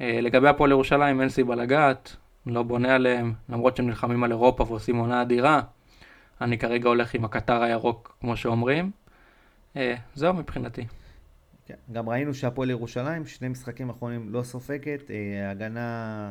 אה, 0.01 0.19
לגבי 0.23 0.49
הפועל 0.49 0.71
ירושלים 0.71 1.21
אין 1.21 1.29
סיבה 1.29 1.55
לגעת, 1.55 2.17
לא 2.47 2.63
בונה 2.63 2.95
עליהם, 2.95 3.33
למרות 3.49 3.77
שהם 3.77 3.87
נלחמים 3.87 4.25
על 4.25 4.31
אירופה 4.31 4.65
ועושים 4.69 4.97
עונה 4.97 5.23
אדירה. 5.23 5.61
אני 6.41 6.59
כרגע 6.59 6.89
הולך 6.89 7.15
עם 7.15 7.25
הקטר 7.25 7.63
הירוק, 7.63 8.17
כמו 8.21 8.37
שאומרים. 8.37 8.91
זהו 10.15 10.35
מבחינתי. 10.35 10.87
כן, 11.67 11.75
גם 11.93 12.09
ראינו 12.09 12.35
שהפועל 12.35 12.71
ירושלים, 12.71 13.27
שני 13.27 13.49
משחקים 13.49 13.91
אחרונים 13.91 14.29
לא 14.29 14.43
סופגת, 14.43 15.11
הגנה 15.51 16.31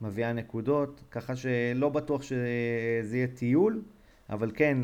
מביאה 0.00 0.32
נקודות, 0.32 1.04
ככה 1.10 1.36
שלא 1.36 1.88
בטוח 1.88 2.22
שזה 2.22 3.16
יהיה 3.16 3.26
טיול, 3.26 3.82
אבל 4.30 4.50
כן, 4.54 4.78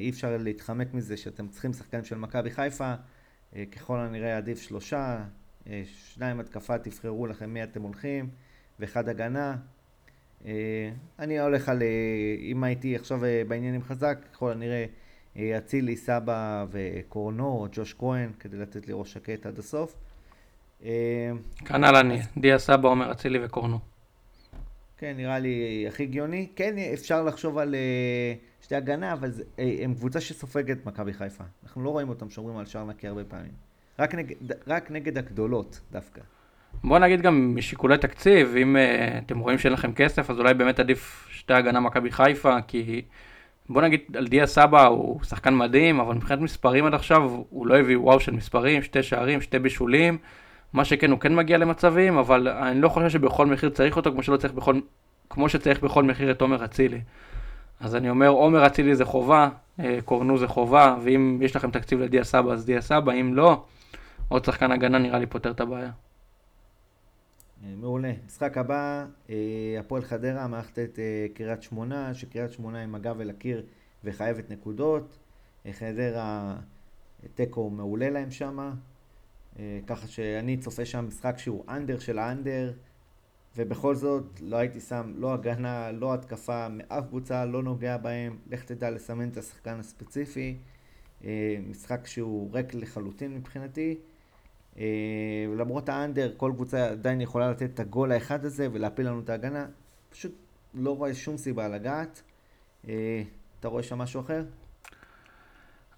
אי 0.00 0.10
אפשר 0.10 0.36
להתחמק 0.36 0.94
מזה 0.94 1.16
שאתם 1.16 1.48
צריכים 1.48 1.72
שחקנים 1.72 2.04
של 2.04 2.18
מכבי 2.18 2.50
חיפה, 2.50 2.94
ככל 3.72 3.98
הנראה 3.98 4.36
עדיף 4.36 4.62
שלושה, 4.62 5.24
שניים 5.84 6.40
התקפה, 6.40 6.78
תבחרו 6.78 7.26
לכם 7.26 7.54
מי 7.54 7.62
אתם 7.62 7.82
הולכים, 7.82 8.28
ואחד 8.80 9.08
הגנה. 9.08 9.56
אני 11.18 11.40
הולך 11.40 11.68
על, 11.68 11.82
אם 12.38 12.64
הייתי 12.64 12.96
עכשיו 12.96 13.20
בעניינים 13.48 13.82
חזק, 13.82 14.18
ככל 14.32 14.52
הנראה 14.52 14.86
אצילי, 15.36 15.96
סבא 15.96 16.66
וקורנו, 16.70 17.46
או 17.46 17.66
ג'וש 17.72 17.94
כהן, 17.98 18.30
כדי 18.40 18.56
לתת 18.56 18.86
לי 18.86 18.92
ראש 18.96 19.12
שקט 19.12 19.46
עד 19.46 19.58
הסוף. 19.58 19.94
כנ"ל 21.64 21.96
אני, 21.96 22.20
דיה 22.36 22.58
סבא, 22.58 22.88
עומר 22.88 23.12
אצילי 23.12 23.44
וקורנו. 23.44 23.78
כן, 24.98 25.14
נראה 25.16 25.38
לי 25.38 25.84
הכי 25.88 26.02
הגיוני. 26.02 26.48
כן, 26.56 26.74
אפשר 26.94 27.22
לחשוב 27.22 27.58
על 27.58 27.74
שתי 28.62 28.74
הגנה, 28.74 29.12
אבל 29.12 29.32
הם 29.58 29.94
קבוצה 29.94 30.20
שסופגת 30.20 30.86
מכבי 30.86 31.12
חיפה. 31.12 31.44
אנחנו 31.64 31.84
לא 31.84 31.90
רואים 31.90 32.08
אותם 32.08 32.30
שומרים 32.30 32.56
על 32.56 32.66
שער 32.66 32.84
נקי 32.84 33.08
הרבה 33.08 33.24
פעמים. 33.24 33.52
רק 33.98 34.14
נגד, 34.14 34.36
רק 34.66 34.90
נגד 34.90 35.18
הגדולות 35.18 35.80
דווקא. 35.92 36.20
בוא 36.84 36.98
נגיד 36.98 37.22
גם 37.22 37.56
משיקולי 37.56 37.98
תקציב, 37.98 38.56
אם 38.56 38.76
uh, 38.76 39.18
אתם 39.24 39.38
רואים 39.38 39.58
שאין 39.58 39.72
לכם 39.72 39.92
כסף, 39.92 40.30
אז 40.30 40.38
אולי 40.38 40.54
באמת 40.54 40.80
עדיף 40.80 41.28
שתי 41.30 41.54
הגנה 41.54 41.80
מכבי 41.80 42.10
חיפה, 42.10 42.56
כי 42.66 43.02
בוא 43.68 43.82
נגיד 43.82 44.00
על 44.16 44.26
דיה 44.26 44.46
סבא 44.46 44.86
הוא 44.86 45.22
שחקן 45.22 45.54
מדהים, 45.54 46.00
אבל 46.00 46.14
מבחינת 46.14 46.40
מספרים 46.40 46.86
עד 46.86 46.94
עכשיו 46.94 47.22
הוא 47.50 47.66
לא 47.66 47.78
הביא 47.78 47.98
וואו 47.98 48.20
של 48.20 48.32
מספרים, 48.32 48.82
שתי 48.82 49.02
שערים, 49.02 49.40
שתי 49.40 49.58
בישולים, 49.58 50.18
מה 50.72 50.84
שכן 50.84 51.10
הוא 51.10 51.20
כן 51.20 51.34
מגיע 51.34 51.58
למצבים, 51.58 52.18
אבל 52.18 52.48
אני 52.48 52.80
לא 52.80 52.88
חושב 52.88 53.08
שבכל 53.08 53.46
מחיר 53.46 53.70
צריך 53.70 53.96
אותו 53.96 54.12
כמו, 54.12 54.22
שלא 54.22 54.36
צריך 54.36 54.52
בכל, 54.52 54.80
כמו 55.30 55.48
שצריך 55.48 55.80
בכל 55.80 56.02
מחיר 56.02 56.30
את 56.30 56.40
עומר 56.40 56.64
אצילי. 56.64 57.00
אז 57.80 57.96
אני 57.96 58.10
אומר, 58.10 58.28
עומר 58.28 58.66
אצילי 58.66 58.96
זה 58.96 59.04
חובה, 59.04 59.48
אה, 59.80 59.98
קורנו 60.04 60.38
זה 60.38 60.46
חובה, 60.46 60.96
ואם 61.02 61.38
יש 61.42 61.56
לכם 61.56 61.70
תקציב 61.70 62.00
לדיה 62.00 62.24
סבא 62.24 62.52
אז 62.52 62.66
דיה 62.66 62.80
סבא, 62.80 63.12
אם 63.12 63.34
לא, 63.34 63.62
עוד 64.28 64.44
שחקן 64.44 64.72
הגנה 64.72 64.98
נראה 64.98 65.18
לי 65.18 65.26
פותר 65.26 65.50
את 65.50 65.60
הבעיה. 65.60 65.90
אה, 67.64 67.74
מעולה. 67.76 68.12
משחק 68.26 68.58
הבא, 68.58 69.06
אה, 69.30 69.76
הפועל 69.80 70.02
חדרה 70.02 70.46
מארחת 70.46 70.78
את 70.78 70.98
אה, 70.98 71.26
קריית 71.34 71.62
שמונה, 71.62 72.14
שקריית 72.14 72.52
שמונה 72.52 72.82
עם 72.82 72.94
הגב 72.94 73.20
אל 73.20 73.30
הקיר 73.30 73.66
וחייבת 74.04 74.50
נקודות. 74.50 75.18
חדרה, 75.72 76.56
תיקו 77.34 77.70
מעולה 77.70 78.10
להם 78.10 78.30
שמה. 78.30 78.74
ככה 79.86 80.06
שאני 80.06 80.56
צופה 80.56 80.84
שם 80.84 81.04
משחק 81.08 81.38
שהוא 81.38 81.64
אנדר 81.68 81.98
של 81.98 82.18
האנדר, 82.18 82.72
ובכל 83.56 83.94
זאת 83.94 84.40
לא 84.40 84.56
הייתי 84.56 84.80
שם 84.80 85.12
לא 85.16 85.34
הגנה, 85.34 85.92
לא 85.92 86.14
התקפה 86.14 86.68
מאף 86.68 87.06
קבוצה, 87.06 87.44
לא 87.44 87.62
נוגע 87.62 87.96
בהם. 87.96 88.38
לך 88.50 88.64
תדע 88.64 88.90
לסמן 88.90 89.28
את 89.28 89.36
השחקן 89.36 89.80
הספציפי. 89.80 90.56
משחק 91.68 92.06
שהוא 92.06 92.52
ריק 92.52 92.74
לחלוטין 92.74 93.34
מבחינתי. 93.34 93.98
אה, 94.78 94.84
למרות 95.58 95.88
האנדר, 95.88 96.30
כל 96.36 96.52
קבוצה 96.54 96.86
עדיין 96.86 97.20
יכולה 97.20 97.50
לתת 97.50 97.70
את 97.74 97.80
הגול 97.80 98.12
האחד 98.12 98.44
הזה 98.44 98.68
ולהפיל 98.72 99.06
לנו 99.06 99.20
את 99.20 99.30
ההגנה. 99.30 99.66
פשוט 100.10 100.32
לא 100.74 100.96
רואה 100.96 101.14
שום 101.14 101.36
סיבה 101.36 101.68
לגעת. 101.68 102.22
אה, 102.88 103.22
אתה 103.60 103.68
רואה 103.68 103.82
שם 103.82 103.98
משהו 103.98 104.20
אחר? 104.20 104.42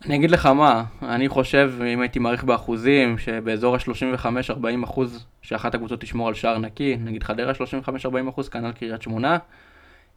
אני 0.04 0.16
אגיד 0.16 0.30
לך 0.30 0.46
מה, 0.46 0.84
אני 1.02 1.28
חושב, 1.28 1.72
אם 1.92 2.00
הייתי 2.00 2.18
מעריך 2.18 2.44
באחוזים, 2.44 3.18
שבאזור 3.18 3.75
ה-35-40 3.75 4.84
אחוז 4.84 5.26
שאחת 5.42 5.75
הקבוצות 5.75 6.00
תשמור 6.00 6.28
על 6.28 6.34
שער 6.34 6.58
נקי, 6.58 6.96
נגיד 6.96 7.22
חדרה 7.22 7.52
35-40 7.52 8.28
אחוז, 8.28 8.49
כנ"ל 8.49 8.72
קריית 8.72 9.02
שמונה. 9.02 9.38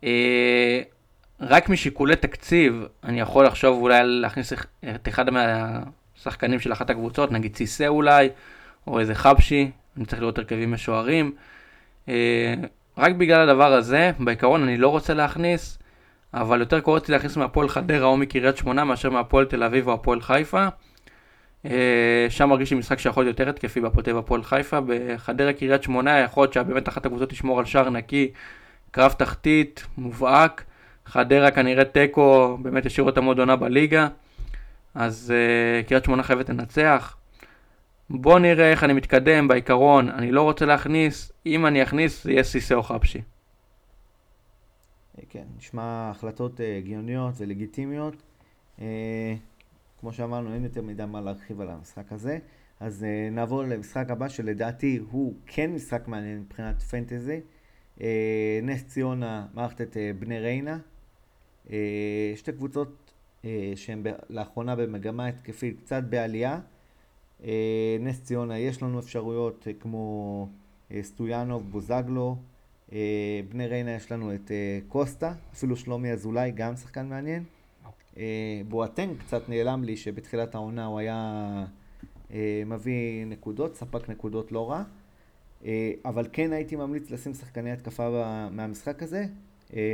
אה, 0.04 0.82
רק 1.40 1.70
משיקולי 1.70 2.16
תקציב, 2.16 2.84
אני 3.04 3.20
יכול 3.20 3.46
לחשוב 3.46 3.82
אולי 3.82 4.02
להכניס 4.04 4.54
את 4.96 5.08
אחד 5.08 5.26
מהשחקנים 6.26 6.60
של 6.60 6.74
אחת 6.74 6.90
הקבוצות, 6.90 7.32
נגיד 7.32 7.54
ציסה 7.54 7.88
אולי, 7.88 8.30
או 8.88 9.00
איזה 9.00 9.16
חבשי, 9.16 9.72
אני 9.98 10.06
צריך 10.06 10.22
לראות 10.22 10.38
הרכבים 10.38 10.72
משוערים. 10.72 11.32
אה, 12.10 12.54
רק 12.98 13.16
בגלל 13.16 13.50
הדבר 13.50 13.74
הזה, 13.74 14.12
בעיקרון 14.20 14.64
אני 14.64 14.78
לא 14.78 14.88
רוצה 14.88 15.14
להכניס, 15.14 15.78
אבל 16.34 16.60
יותר 16.60 16.80
קוראים 16.80 17.04
להכניס 17.10 17.38
מהפועל 17.38 17.70
חדרה 17.70 18.08
או 18.08 18.18
מקריית 18.18 18.58
שמונה 18.58 18.84
מאשר 18.84 19.10
מהפועל 19.10 19.46
תל 19.46 19.64
אביב 19.64 19.88
או 19.88 19.94
הפועל 19.94 20.22
חיפה. 20.22 20.68
אה, 21.66 22.26
שם 22.30 22.50
מרגיש 22.50 22.72
לי 22.72 22.78
משחק 22.78 23.00
שיכול 23.00 23.24
להיות 23.24 23.40
יותר 23.40 23.50
התקפי 23.50 23.82
בהפועל 23.82 24.18
הפועל 24.18 24.44
חיפה. 24.44 24.80
בחדרה 24.88 25.54
קריית 25.54 25.84
שמונה 25.84 26.20
יכול 26.20 26.44
להיות 26.44 26.54
שבאמת 26.54 26.90
אחת 26.90 27.06
הקבוצות 27.06 27.30
תשמור 27.30 27.60
על 27.60 27.66
שער 27.66 27.90
נקי, 27.90 28.32
קרב 28.92 29.12
תחתית, 29.12 29.86
מובהק. 29.98 30.64
חדרה 31.06 31.52
כנראה 31.52 31.86
תיקו, 31.86 32.58
באמת 32.62 32.86
ישאיר 32.86 33.06
אותם 33.06 33.26
עוד 33.26 33.40
עונה 33.40 33.56
בליגה. 33.56 34.08
אז 34.96 35.34
uh, 35.34 35.88
קריית 35.88 36.04
שמונה 36.04 36.24
חייבת 36.24 36.50
לנצח. 36.50 37.18
בוא 38.10 38.40
נראה 38.40 38.72
איך 38.72 38.84
אני 38.84 38.94
מתקדם 38.94 39.48
בעיקרון, 39.48 40.10
אני 40.10 40.32
לא 40.32 40.42
רוצה 40.42 40.66
להכניס, 40.66 41.32
אם 41.46 41.66
אני 41.66 41.84
אכניס 41.84 42.24
זה 42.24 42.32
יהיה 42.32 42.44
סיסא 42.44 42.74
או 42.74 42.84
חבשי. 42.84 43.22
כן, 45.30 45.44
נשמע 45.58 46.12
החלטות 46.12 46.60
uh, 46.60 46.64
הגיוניות 46.78 47.34
ולגיטימיות. 47.38 48.14
Uh, 48.80 48.82
כמו 50.00 50.14
שאמרנו, 50.14 50.54
אין 50.54 50.64
יותר 50.64 50.82
מדי 50.82 51.06
מה 51.06 51.22
להרחיב 51.22 51.62
על 51.62 51.70
המשחק 51.70 52.12
הזה. 52.12 52.40
אז 52.80 53.04
uh, 53.04 53.34
נעבור 53.34 53.64
למשחק 53.64 54.10
הבא 54.10 54.28
שלדעתי 54.28 55.00
הוא 55.12 55.34
כן 55.48 55.72
משחק 55.72 56.08
מעניין 56.08 56.40
מבחינת 56.40 56.82
פנטזי. 56.82 57.42
Uh, 57.98 58.02
נס 58.64 58.86
ציונה 58.88 59.46
מערכת 59.54 59.82
את 59.82 59.94
uh, 59.94 60.20
בני 60.20 60.40
ריינה. 60.40 60.78
Uh, 61.68 61.72
שתי 62.36 62.52
קבוצות 62.52 63.03
uh, 63.44 63.48
שהן 63.76 64.04
לאחרונה 64.30 64.76
במגמה 64.76 65.28
התקפית 65.28 65.80
קצת 65.80 66.04
בעלייה. 66.04 66.60
אה, 67.44 67.98
נס 68.00 68.24
ציונה 68.24 68.60
יש 68.60 68.84
לנו 68.84 69.00
אפשרויות 69.00 69.68
אה, 69.68 69.74
כמו 69.80 70.48
אה, 70.92 71.04
סטויאנוב, 71.04 71.72
בוזגלו, 71.72 72.38
בני 73.50 73.68
ריינה 73.68 73.92
יש 73.92 74.12
לנו 74.12 74.36
את 74.36 74.52
קוסטה, 74.88 75.34
אפילו 75.54 75.76
שלומי 75.76 76.12
אזולאי, 76.12 76.52
גם 76.52 76.76
שחקן 76.76 77.10
מעניין. 77.10 77.44
בואטנג 78.70 79.18
קצת 79.18 79.50
נעלם 79.50 79.84
לי 79.84 79.98
שבתחילת 79.98 80.56
העונה 80.56 80.86
הוא 80.86 81.00
היה 81.00 81.66
מביא 82.66 83.26
נקודות, 83.26 83.76
ספק 83.76 84.10
נקודות 84.10 84.52
לא 84.52 84.72
רע. 84.72 84.84
אבל 86.06 86.28
כן 86.32 86.54
הייתי 86.54 86.76
ממליץ 86.76 87.12
לשים 87.12 87.34
שחקני 87.34 87.72
התקפה 87.72 88.10
מהמשחק 88.52 89.04
הזה. 89.04 89.26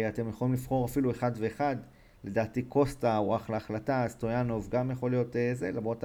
אתם 0.09 0.29
יכולים 0.29 0.53
לבחור 0.53 0.85
אפילו 0.85 1.11
אחד 1.11 1.31
ואחד. 1.35 1.75
לדעתי 2.23 2.61
קוסטה 2.61 3.17
הוא 3.17 3.35
אחלה 3.35 3.57
החלטה, 3.57 4.05
סטויאנוב 4.07 4.67
גם 4.71 4.91
יכול 4.91 5.11
להיות 5.11 5.35
זה, 5.53 5.71
למרות. 5.71 6.03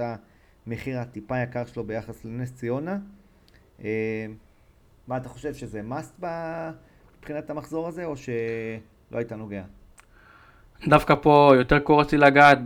המחיר 0.67 0.99
הטיפה 0.99 1.39
יקר 1.39 1.65
שלו 1.65 1.83
ביחס 1.83 2.25
לנס 2.25 2.53
ציונה. 2.53 2.97
אה, 3.83 4.25
מה 5.07 5.17
אתה 5.17 5.29
חושב, 5.29 5.53
שזה 5.53 5.81
must 5.91 6.25
מבחינת 7.19 7.49
המחזור 7.49 7.87
הזה, 7.87 8.05
או 8.05 8.17
שלא 8.17 9.17
היית 9.17 9.31
נוגע? 9.31 9.63
דווקא 10.87 11.15
פה 11.15 11.51
יותר 11.55 11.79
קורץ 11.79 12.11
לי 12.11 12.17
לגעת, 12.17 12.57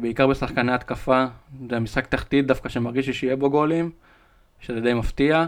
בעיקר 0.00 0.26
בשחקני 0.26 0.72
התקפה. 0.72 1.26
זה 1.70 1.80
משחק 1.80 2.06
תחתית 2.06 2.46
דווקא 2.46 2.68
שמרגיש 2.68 3.06
לי 3.06 3.12
שיהיה 3.12 3.36
בו 3.36 3.50
גולים, 3.50 3.90
שזה 4.60 4.80
די 4.80 4.94
מפתיע. 4.94 5.46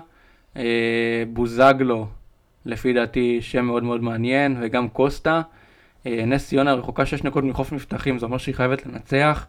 אה, 0.57 1.23
בוזגלו, 1.33 2.07
לפי 2.64 2.93
דעתי, 2.93 3.43
שם 3.43 3.64
מאוד 3.64 3.83
מאוד 3.83 4.02
מעניין, 4.02 4.57
וגם 4.61 4.88
קוסטה. 4.88 5.43
אה, 6.07 6.25
נס 6.26 6.49
ציונה 6.49 6.75
רחוקה 6.75 7.07
6 7.07 7.25
נקודות 7.25 7.50
מחוף 7.50 7.73
מבטחים, 7.73 8.19
זה 8.19 8.26
אומר 8.26 8.38
שהיא 8.38 8.54
חייבת 8.54 8.87
לנצח. 8.87 9.47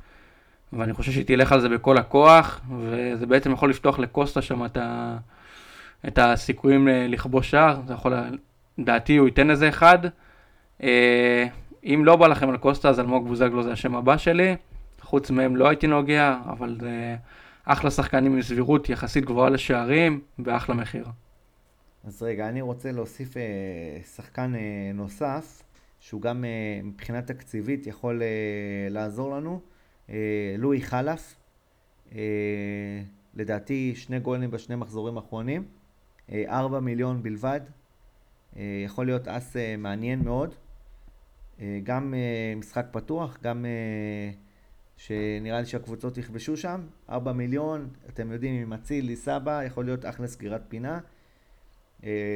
ואני 0.74 0.94
חושב 0.94 1.12
שהיא 1.12 1.26
תלך 1.26 1.52
על 1.52 1.62
זה 1.62 1.70
בכל 1.70 1.98
הכוח, 1.98 2.62
וזה 2.80 3.26
בעצם 3.26 3.52
יכול 3.52 3.70
לפתוח 3.70 4.00
לקוסטה 4.00 4.42
שם 4.42 4.66
את, 4.66 4.78
ה... 4.78 5.18
את 6.08 6.20
הסיכויים 6.20 6.88
לכבוש 6.88 7.52
שער, 7.52 7.82
זה 7.88 7.94
יכול, 7.94 8.14
לדעתי 8.78 9.18
הוא 9.18 9.28
ייתן 9.28 9.50
איזה 9.50 9.70
אחד. 9.70 10.00
אה, 10.84 11.48
אם 11.84 12.02
לא 12.06 12.16
בא 12.16 12.28
לכם 12.28 12.50
על 12.50 12.58
קוסטה, 12.58 12.90
אז 12.90 13.00
אלמוג 13.00 13.28
בוזגלו 13.28 13.64
זה 13.64 13.72
השם 13.72 13.96
הבא 13.96 14.18
שלי. 14.18 14.56
חוץ 15.02 15.32
מהם 15.32 15.56
לא 15.56 15.70
הייתי 15.70 15.88
נוגע, 15.88 16.38
אבל 16.46 16.78
זה 16.80 17.16
אחלה 17.66 17.92
שחקנים 17.92 18.34
עם 18.34 18.42
סבירות 18.42 18.90
יחסית 18.90 19.26
גבוהה 19.26 19.50
לשערים, 19.50 20.22
ואחלה 20.40 20.76
מחיר. 20.76 21.06
אז 22.04 22.24
רגע, 22.24 22.50
אני 22.50 22.62
רוצה 22.62 22.92
להוסיף 22.92 23.38
אה, 23.38 23.42
שחקן 24.16 24.56
אה, 24.56 24.92
נוסף, 24.94 25.62
שהוא 26.02 26.22
גם 26.22 26.46
אה, 26.46 26.80
מבחינה 26.84 27.22
תקציבית 27.22 27.88
יכול 27.88 28.22
אה, 28.22 28.88
לעזור 28.90 29.36
לנו. 29.36 29.62
אה, 30.10 30.56
לואי 30.58 30.82
חלף, 30.82 31.36
לדעתי 33.34 33.96
שני 33.96 34.20
גולים 34.20 34.52
בשני 34.52 34.76
מחזורים 34.76 35.18
האחרונים, 35.18 35.64
אה, 36.32 36.44
ארבע 36.48 36.80
מיליון 36.80 37.24
בלבד, 37.24 37.62
יכול 38.86 39.06
להיות 39.06 39.28
אס 39.28 39.56
מעניין 39.78 40.24
מאוד, 40.24 40.56
גם 41.84 42.14
משחק 42.56 42.86
פתוח, 42.92 43.38
גם 43.44 43.66
שנראה 44.98 45.60
לי 45.60 45.66
שהקבוצות 45.66 46.18
יכבשו 46.18 46.58
שם. 46.58 46.82
4 47.10 47.32
מיליון, 47.32 47.90
אתם 48.10 48.32
יודעים, 48.32 48.62
עם 48.62 48.74
אצילי, 48.74 49.16
סבא, 49.16 49.64
יכול 49.64 49.86
להיות 49.86 50.06
אחלה 50.06 50.28
סגירת 50.28 50.62
פינה. 50.68 51.00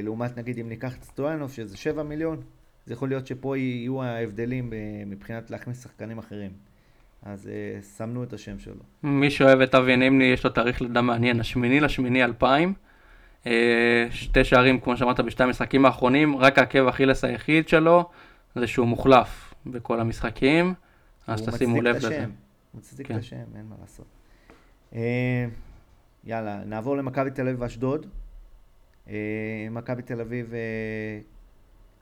לעומת 0.03 0.37
נגיד 0.37 0.57
אם 0.59 0.69
ניקח 0.69 0.97
את 0.97 1.03
סטויאנוב, 1.03 1.51
שזה 1.51 1.77
7 1.77 2.03
מיליון, 2.03 2.43
זה 2.85 2.93
יכול 2.93 3.09
להיות 3.09 3.27
שפה 3.27 3.57
יהיו 3.57 4.03
ההבדלים 4.03 4.73
מבחינת 5.05 5.51
להכניס 5.51 5.83
שחקנים 5.83 6.17
אחרים. 6.17 6.51
אז 7.25 7.45
uh, 7.45 7.83
סמנו 7.83 8.23
את 8.23 8.33
השם 8.33 8.59
שלו. 8.59 8.83
מי 9.03 9.31
שאוהב 9.31 9.61
את 9.61 9.75
אבי 9.75 9.97
נימני, 9.97 10.23
יש 10.23 10.43
לו 10.43 10.49
תאריך 10.49 10.81
לידה 10.81 11.01
מעניין, 11.01 11.39
השמיני 11.39 11.79
לשמיני 11.79 12.23
2000. 12.23 12.73
Uh, 13.43 13.47
שתי 14.09 14.43
שערים, 14.43 14.79
כמו 14.79 14.97
שאמרת, 14.97 15.19
בשתי 15.19 15.43
המשחקים 15.43 15.85
האחרונים, 15.85 16.37
רק 16.37 16.59
העקב 16.59 16.87
אכילס 16.87 17.23
היחיד 17.23 17.67
שלו 17.67 18.09
זה 18.55 18.67
שהוא 18.67 18.87
מוחלף 18.87 19.53
בכל 19.65 19.99
המשחקים, 19.99 20.73
אז 21.27 21.41
תשימו 21.41 21.81
לב 21.81 21.95
לזה. 21.95 22.19
הוא 22.19 22.27
מצדיק 22.79 23.07
כן. 23.07 23.15
את 23.15 23.19
השם, 23.19 23.35
אין 23.55 23.65
מה 23.69 23.75
לעשות. 23.81 24.05
Uh, 24.93 24.95
יאללה, 26.23 26.63
נעבור 26.65 26.97
למכבי 26.97 27.31
תל 27.31 27.47
אביב 27.47 27.61
ואשדוד. 27.61 28.05
Uh, 29.07 29.09
מכבי 29.71 30.01
תל 30.01 30.21
אביב, 30.21 30.51
uh, 30.51 31.34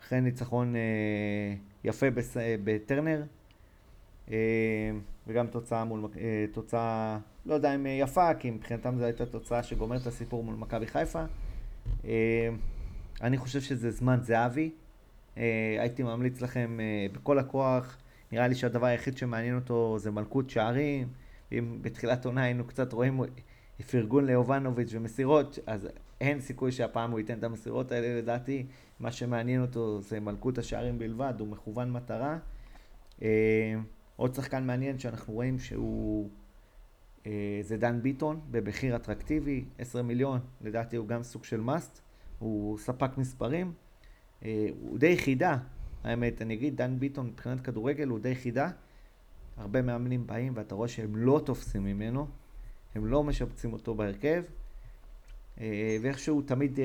אחרי 0.04 0.22
ניצחון 0.22 0.76
uh, 0.76 1.88
יפה 1.88 2.10
בס... 2.10 2.38
בטרנר, 2.64 3.24
uh, 4.28 4.32
וגם 5.28 5.48
תוצאה 5.48 5.84
מול, 5.84 6.06
אה, 6.18 6.46
תוצאה, 6.52 7.20
לא 7.46 7.54
יודע 7.54 7.76
אם 7.76 7.86
יפה, 7.86 8.34
כי 8.34 8.52
מבחינתם 8.52 8.98
זו 8.98 9.04
הייתה 9.04 9.26
תוצאה 9.26 9.64
שגומרת 9.64 10.02
את 10.02 10.08
הסיפור 10.08 10.44
מול 10.44 10.56
מכבי 10.56 10.88
חיפה. 10.88 11.24
אה, 12.06 12.50
אני 13.22 13.38
חושב 13.38 13.62
שזה 13.62 13.92
זמן 13.92 14.20
זהבי. 14.22 14.72
אה, 15.38 15.76
הייתי 15.80 16.04
ממליץ 16.04 16.42
לכם 16.42 16.80
בכל 17.12 17.40
הכוח, 17.40 17.98
נראה 18.32 18.48
לי 18.48 18.56
שהדבר 18.56 18.86
היחיד 18.86 19.18
שמעניין 19.18 19.56
אותו 19.56 20.00
זה 20.00 20.12
מלכות 20.12 20.50
שערים. 20.50 21.08
אם 21.52 21.78
בתחילת 21.82 22.26
עונה 22.26 22.44
היינו 22.44 22.64
קצת 22.64 22.94
רואים 22.94 23.22
פרגון 23.92 24.26
ליובנוביץ' 24.26 24.90
ומסירות, 24.94 25.60
אז 25.68 25.88
אין 26.22 26.42
סיכוי 26.42 26.72
שהפעם 26.72 27.12
הוא 27.12 27.20
ייתן 27.20 27.40
את 27.40 27.44
המסירות 27.44 27.92
האלה 27.92 28.18
לדעתי. 28.18 28.66
מה 29.04 29.12
שמעניין 29.12 29.62
אותו 29.62 30.02
זה 30.02 30.20
מלכות 30.20 30.58
השערים 30.58 31.00
בלבד, 31.00 31.34
הוא 31.40 31.48
מכוון 31.48 31.92
מטרה. 31.92 32.38
עוד 34.16 34.36
שחקן 34.36 34.68
מעניין 34.68 35.00
שאנחנו 35.00 35.34
רואים 35.34 35.60
שהוא... 35.60 36.30
אה, 37.26 37.60
זה 37.62 37.78
דן 37.78 38.02
ביטון 38.02 38.42
במחיר 38.52 38.96
אטרקטיבי, 38.96 39.66
10 39.78 40.02
מיליון, 40.02 40.40
לדעתי 40.62 40.96
הוא 40.96 41.08
גם 41.08 41.24
סוג 41.24 41.44
של 41.44 41.62
מאסט, 41.62 42.02
הוא 42.40 42.78
ספק 42.78 43.18
מספרים, 43.18 43.74
אה, 44.46 44.68
הוא 44.82 45.00
די 45.00 45.18
חידה, 45.18 45.58
האמת, 46.04 46.42
אני 46.42 46.54
אגיד, 46.54 46.78
דן 46.78 47.00
ביטון 47.00 47.28
מבחינת 47.28 47.62
כדורגל 47.62 48.08
הוא 48.08 48.20
די 48.20 48.36
חידה, 48.36 48.70
הרבה 49.58 49.82
מאמנים 49.82 50.28
באים 50.28 50.54
ואתה 50.56 50.76
רואה 50.76 50.88
שהם 50.88 51.16
לא 51.16 51.42
תופסים 51.46 51.84
ממנו, 51.84 52.28
הם 52.96 53.06
לא 53.06 53.24
משבצים 53.24 53.74
אותו 53.74 53.96
בהרכב, 53.96 54.44
אה, 55.62 55.98
ואיכשהו 56.02 56.42
תמיד 56.42 56.80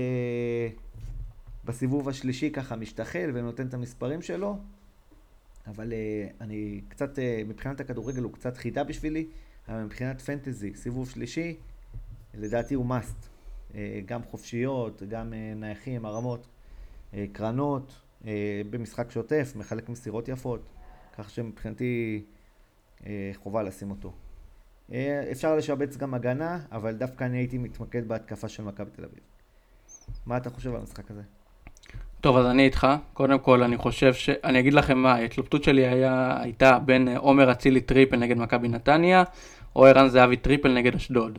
בסיבוב 1.69 2.09
השלישי 2.09 2.51
ככה 2.51 2.77
משתחל 2.77 3.31
ונותן 3.35 3.67
את 3.67 3.75
המספרים 3.75 4.23
שלו, 4.23 4.59
אבל 5.67 5.93
uh, 5.93 5.95
אני 6.41 6.81
קצת, 6.89 7.17
uh, 7.17 7.21
מבחינת 7.49 7.81
הכדורגל 7.81 8.23
הוא 8.23 8.33
קצת 8.33 8.57
חידה 8.57 8.85
בשבילי, 8.85 9.27
אבל 9.69 9.83
מבחינת 9.83 10.21
פנטזי, 10.21 10.75
סיבוב 10.75 11.11
שלישי, 11.11 11.57
לדעתי 12.35 12.75
הוא 12.75 12.87
מאסט. 12.87 13.17
Uh, 13.19 13.75
גם 14.07 14.23
חופשיות, 14.23 15.03
גם 15.09 15.33
נייחים, 15.57 16.05
הרמות, 16.05 16.47
קרנות, 17.33 18.01
במשחק 18.71 19.11
שוטף, 19.11 19.53
מחלק 19.57 19.89
מסירות 19.89 20.29
יפות, 20.29 20.69
כך 21.19 21.31
שמבחינתי 21.31 22.25
חובה 23.35 23.63
לשים 23.63 23.91
אותו. 23.91 24.13
אפשר 25.33 25.57
לשבץ 25.57 25.97
גם 25.97 26.15
הגנה, 26.15 26.67
אבל 26.73 26.97
דווקא 26.97 27.25
אני 27.25 27.39
הייתי 27.39 27.59
מתמקד 27.59 28.09
בהתקפה 28.09 28.49
של 28.49 28.63
מכבי 28.63 28.91
תל 28.91 29.05
אביב. 29.05 29.21
מה 30.27 30.37
אתה 30.37 30.51
חושב 30.51 30.71
על 30.71 30.81
המשחק 30.81 31.11
הזה? 31.11 31.23
טוב, 32.21 32.37
אז 32.37 32.47
אני 32.47 32.65
איתך. 32.65 32.87
קודם 33.15 33.39
כל, 33.39 33.63
אני 33.63 33.77
חושב 33.77 34.15
ש... 34.15 34.31
אני 34.45 34.61
אגיד 34.61 34.75
לכם 34.75 34.99
מה, 34.99 35.15
ההתלבטות 35.15 35.65
שלי 35.65 35.87
היה, 35.87 36.37
הייתה 36.41 36.79
בין 36.79 37.09
אה, 37.09 37.19
עומר 37.19 37.53
אצילי 37.53 37.81
טריפל 37.81 38.17
נגד 38.17 38.39
מכבי 38.39 38.69
נתניה, 38.69 39.23
או 39.77 39.87
ערן 39.87 40.09
זהבי 40.09 40.37
טריפל 40.37 40.73
נגד 40.73 40.95
אשדוד. 40.95 41.39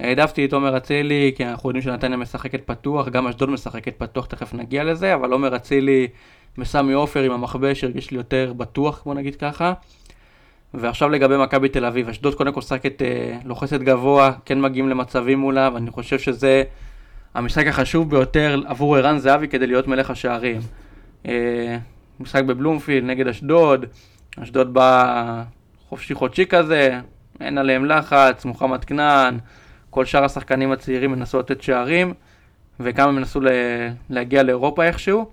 העדפתי 0.00 0.44
את 0.44 0.52
עומר 0.52 0.76
אצילי, 0.76 1.32
כי 1.36 1.46
אנחנו 1.46 1.68
יודעים 1.68 1.82
שנתניה 1.82 2.16
משחקת 2.16 2.66
פתוח, 2.66 3.08
גם 3.08 3.26
אשדוד 3.26 3.50
משחקת 3.50 3.94
פתוח, 3.98 4.26
תכף 4.26 4.54
נגיע 4.54 4.84
לזה, 4.84 5.14
אבל 5.14 5.32
עומר 5.32 5.56
אצילי 5.56 6.08
בסמי 6.58 6.92
עופר 6.92 7.22
עם 7.22 7.32
המכבש 7.32 7.84
הרגיש 7.84 8.10
לי 8.10 8.16
יותר 8.16 8.52
בטוח, 8.56 9.02
בוא 9.04 9.14
נגיד 9.14 9.36
ככה. 9.36 9.72
ועכשיו 10.74 11.08
לגבי 11.08 11.36
מכבי 11.36 11.68
תל 11.68 11.84
אביב, 11.84 12.08
אשדוד 12.08 12.34
קודם 12.34 12.52
כל 12.52 12.60
משחקת 12.60 13.02
אה, 13.02 13.38
לוחצת 13.44 13.80
גבוה, 13.80 14.32
כן 14.44 14.60
מגיעים 14.60 14.88
למצבים 14.88 15.38
מולה, 15.38 15.70
ואני 15.74 15.90
חושב 15.90 16.18
שזה... 16.18 16.62
המשחק 17.34 17.66
החשוב 17.66 18.10
ביותר 18.10 18.60
עבור 18.66 18.96
ערן 18.96 19.18
זהבי 19.18 19.48
כדי 19.48 19.66
להיות 19.66 19.88
מלך 19.88 20.10
השערים. 20.10 20.60
אה, 21.28 21.78
משחק 22.20 22.44
בבלומפילד 22.44 23.06
נגד 23.06 23.26
אשדוד, 23.26 23.86
אשדוד 24.42 24.74
בא 24.74 25.42
חופשי 25.88 26.14
חודשי 26.14 26.46
כזה, 26.46 27.00
אין 27.40 27.58
עליהם 27.58 27.84
לחץ, 27.84 28.44
מוחמד 28.44 28.84
כנען, 28.84 29.38
כל 29.90 30.04
שאר 30.04 30.24
השחקנים 30.24 30.72
הצעירים 30.72 31.12
מנסו 31.12 31.38
לתת 31.38 31.62
שערים, 31.62 32.14
הם 32.78 33.14
מנסו 33.16 33.40
להגיע 34.10 34.42
לאירופה 34.42 34.84
איכשהו, 34.84 35.30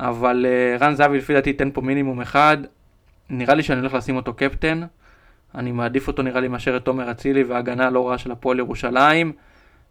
אבל 0.00 0.46
אה, 0.48 0.74
ערן 0.74 0.94
זהבי 0.94 1.18
לפי 1.18 1.34
דעתי 1.34 1.50
ייתן 1.50 1.70
פה 1.70 1.80
מינימום 1.80 2.20
אחד, 2.20 2.56
נראה 3.30 3.54
לי 3.54 3.62
שאני 3.62 3.80
הולך 3.80 3.94
לשים 3.94 4.16
אותו 4.16 4.34
קפטן, 4.34 4.82
אני 5.54 5.72
מעדיף 5.72 6.08
אותו 6.08 6.22
נראה 6.22 6.40
לי 6.40 6.48
מאשר 6.48 6.76
את 6.76 6.84
תומר 6.84 7.10
אצילי 7.10 7.42
וההגנה 7.42 7.86
הלא 7.86 8.08
רעה 8.08 8.18
של 8.18 8.30
הפועל 8.30 8.58
ירושלים. 8.58 9.32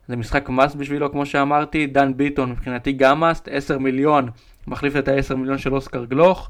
זה 0.08 0.16
משחק 0.16 0.50
מאסט 0.50 0.76
בשבילו, 0.76 1.12
כמו 1.12 1.26
שאמרתי. 1.26 1.88
דן 1.88 2.18
ביטון 2.18 2.52
מבחינתי 2.52 2.92
גם 2.92 3.20
מאסט, 3.20 3.48
10 3.52 3.78
מיליון, 3.78 4.30
מחליף 4.68 4.96
את 4.96 5.08
ה-10 5.08 5.36
מיליון 5.36 5.58
של 5.58 5.74
אוסקר 5.74 6.06
גלוך. 6.06 6.50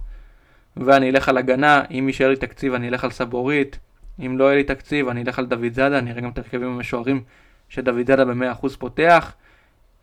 ואני 0.77 1.09
אלך 1.09 1.29
על 1.29 1.37
הגנה, 1.37 1.83
אם 1.91 2.07
יישאר 2.07 2.29
לי 2.29 2.35
תקציב 2.35 2.73
אני 2.73 2.89
אלך 2.89 3.03
על 3.03 3.11
סבורית, 3.11 3.79
אם 4.19 4.37
לא 4.37 4.43
יהיה 4.43 4.55
לי 4.55 4.63
תקציב 4.63 5.07
אני 5.07 5.23
אלך 5.23 5.39
על 5.39 5.45
דוד 5.45 5.73
זאדה, 5.73 5.97
אני 5.97 6.11
אראה 6.11 6.21
גם 6.21 6.29
את 6.29 6.37
הרכבים 6.37 6.69
המשוערים 6.69 7.23
שדוד 7.69 8.07
זאדה 8.07 8.25
ב-100% 8.25 8.67
פותח. 8.79 9.33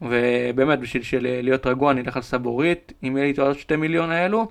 ובאמת, 0.02 0.80
בשביל 0.80 1.02
של... 1.02 1.26
להיות 1.42 1.66
רגוע 1.66 1.90
אני 1.90 2.00
אלך 2.00 2.16
על 2.16 2.22
סבורית, 2.22 2.92
אם 3.02 3.16
יהיה 3.16 3.26
לי 3.26 3.32
את 3.32 3.38
עוד 3.38 3.58
2 3.58 3.80
מיליון 3.80 4.10
האלו. 4.10 4.48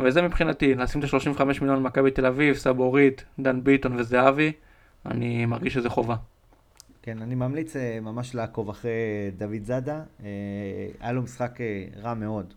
וזה 0.00 0.22
מבחינתי, 0.22 0.74
לשים 0.74 1.00
את 1.00 1.14
ה-35 1.14 1.44
מיליון 1.60 1.82
במכבי 1.82 2.10
תל 2.10 2.26
אביב, 2.26 2.54
סבורית, 2.54 3.24
דן 3.38 3.64
ביטון 3.64 3.92
וזהבי, 3.96 4.52
אני 5.06 5.46
מרגיש 5.46 5.74
שזה 5.74 5.88
חובה. 5.88 6.16
כן, 7.08 7.22
אני 7.22 7.34
ממליץ 7.34 7.76
אה, 7.76 8.00
ממש 8.00 8.34
לעקוב 8.34 8.68
אחרי 8.68 8.90
דוד 9.36 9.62
זאדה. 9.64 10.02
אה, 10.22 10.28
היה 11.00 11.12
לו 11.12 11.22
משחק 11.22 11.60
אה, 11.60 11.84
רע 11.96 12.14
מאוד 12.14 12.54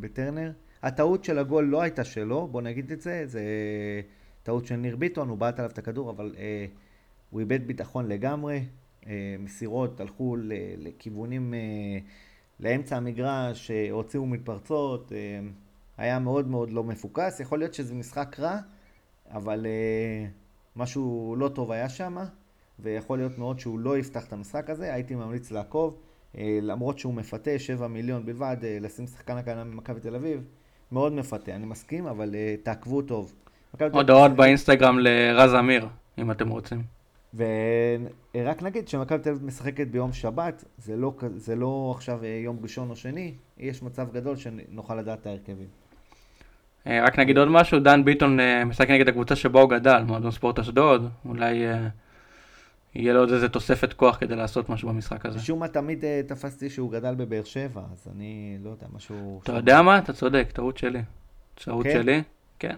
בטרנר. 0.00 0.52
הטעות 0.82 1.24
של 1.24 1.38
הגול 1.38 1.64
לא 1.64 1.82
הייתה 1.82 2.04
שלו, 2.04 2.48
בוא 2.48 2.62
נגיד 2.62 2.92
את 2.92 3.00
זה, 3.00 3.26
זה 3.26 3.42
טעות 4.42 4.66
של 4.66 4.76
ניר 4.76 4.96
ביטון, 4.96 5.28
הוא 5.28 5.38
בעט 5.38 5.58
עליו 5.58 5.70
את 5.70 5.78
הכדור, 5.78 6.10
אבל 6.10 6.34
הוא 7.30 7.40
איבד 7.40 7.66
ביטחון 7.66 8.08
לגמרי. 8.08 8.64
מסירות 9.38 10.00
הלכו 10.00 10.36
לכיוונים, 10.78 11.54
לאמצע 12.60 12.96
המגרש, 12.96 13.70
הוציאו 13.90 14.26
מתפרצות, 14.26 15.12
היה 15.96 16.18
מאוד 16.18 16.48
מאוד 16.48 16.70
לא 16.70 16.84
מפוקס. 16.84 17.40
יכול 17.40 17.58
להיות 17.58 17.74
שזה 17.74 17.94
משחק 17.94 18.36
רע, 18.40 18.58
אבל 19.30 19.66
משהו 20.76 21.34
לא 21.38 21.48
טוב 21.48 21.72
היה 21.72 21.88
שם. 21.88 22.16
ויכול 22.80 23.18
להיות 23.18 23.38
מאוד 23.38 23.58
שהוא 23.58 23.78
לא 23.78 23.98
יפתח 23.98 24.26
את 24.26 24.32
המשחק 24.32 24.70
הזה, 24.70 24.94
הייתי 24.94 25.14
ממליץ 25.14 25.50
לעקוב, 25.50 25.96
אה, 26.38 26.58
למרות 26.62 26.98
שהוא 26.98 27.14
מפתה 27.14 27.58
7 27.58 27.88
מיליון 27.88 28.26
בלבד, 28.26 28.56
אה, 28.62 28.78
לשים 28.80 29.06
שחקן 29.06 29.36
הגנה 29.36 29.64
ממכבי 29.64 30.00
תל 30.00 30.14
אביב, 30.14 30.44
מאוד 30.92 31.12
מפתה, 31.12 31.54
אני 31.54 31.66
מסכים, 31.66 32.06
אבל 32.06 32.34
אה, 32.34 32.54
תעקבו 32.62 33.02
טוב. 33.02 33.32
הודעות 33.92 34.32
באינסטגרם 34.32 34.98
לרז 34.98 35.54
אמיר, 35.54 35.86
אם 36.18 36.30
אתם 36.30 36.48
רוצים. 36.48 36.82
ורק 37.34 38.62
נגיד 38.62 38.88
שמכבי 38.88 39.18
תל 39.18 39.30
אביב 39.30 39.44
משחקת 39.44 39.86
ביום 39.86 40.12
שבת, 40.12 40.64
זה 40.78 40.96
לא, 40.96 41.12
זה 41.36 41.56
לא 41.56 41.92
עכשיו 41.96 42.24
יום 42.24 42.58
ראשון 42.62 42.90
או 42.90 42.96
שני, 42.96 43.34
יש 43.58 43.82
מצב 43.82 44.12
גדול 44.12 44.36
שנוכל 44.36 44.94
לדעת 44.94 45.20
את 45.20 45.26
ההרכבים. 45.26 45.66
רק 46.86 47.18
נגיד 47.18 47.38
עוד 47.38 47.48
משהו, 47.48 47.80
דן 47.80 48.04
ביטון 48.04 48.38
משחק 48.66 48.90
נגד 48.90 49.08
הקבוצה 49.08 49.36
שבה 49.36 49.60
הוא 49.60 49.70
גדל, 49.70 50.02
מועדון 50.06 50.30
ספורט 50.30 50.58
אשדוד, 50.58 51.08
אולי 51.26 51.64
יהיה 52.98 53.12
לו 53.12 53.20
עוד 53.20 53.32
איזה 53.32 53.48
תוספת 53.48 53.92
כוח 53.92 54.16
כדי 54.20 54.36
לעשות 54.36 54.68
משהו 54.68 54.88
במשחק 54.88 55.26
הזה. 55.26 55.38
משום 55.38 55.58
מה 55.58 55.68
תמיד 55.68 56.04
uh, 56.04 56.28
תפסתי 56.28 56.70
שהוא 56.70 56.92
גדל 56.92 57.14
בבאר 57.14 57.44
שבע, 57.44 57.82
אז 57.92 58.08
אני 58.16 58.58
לא 58.64 58.70
יודע, 58.70 58.86
משהו... 58.94 59.40
אתה 59.42 59.52
יודע 59.52 59.82
מה? 59.82 59.98
אתה 59.98 60.12
צודק, 60.12 60.48
טעות 60.52 60.78
שלי. 60.78 61.02
טעות 61.64 61.84
כן? 61.84 61.92
שלי, 61.92 62.22
כן. 62.58 62.76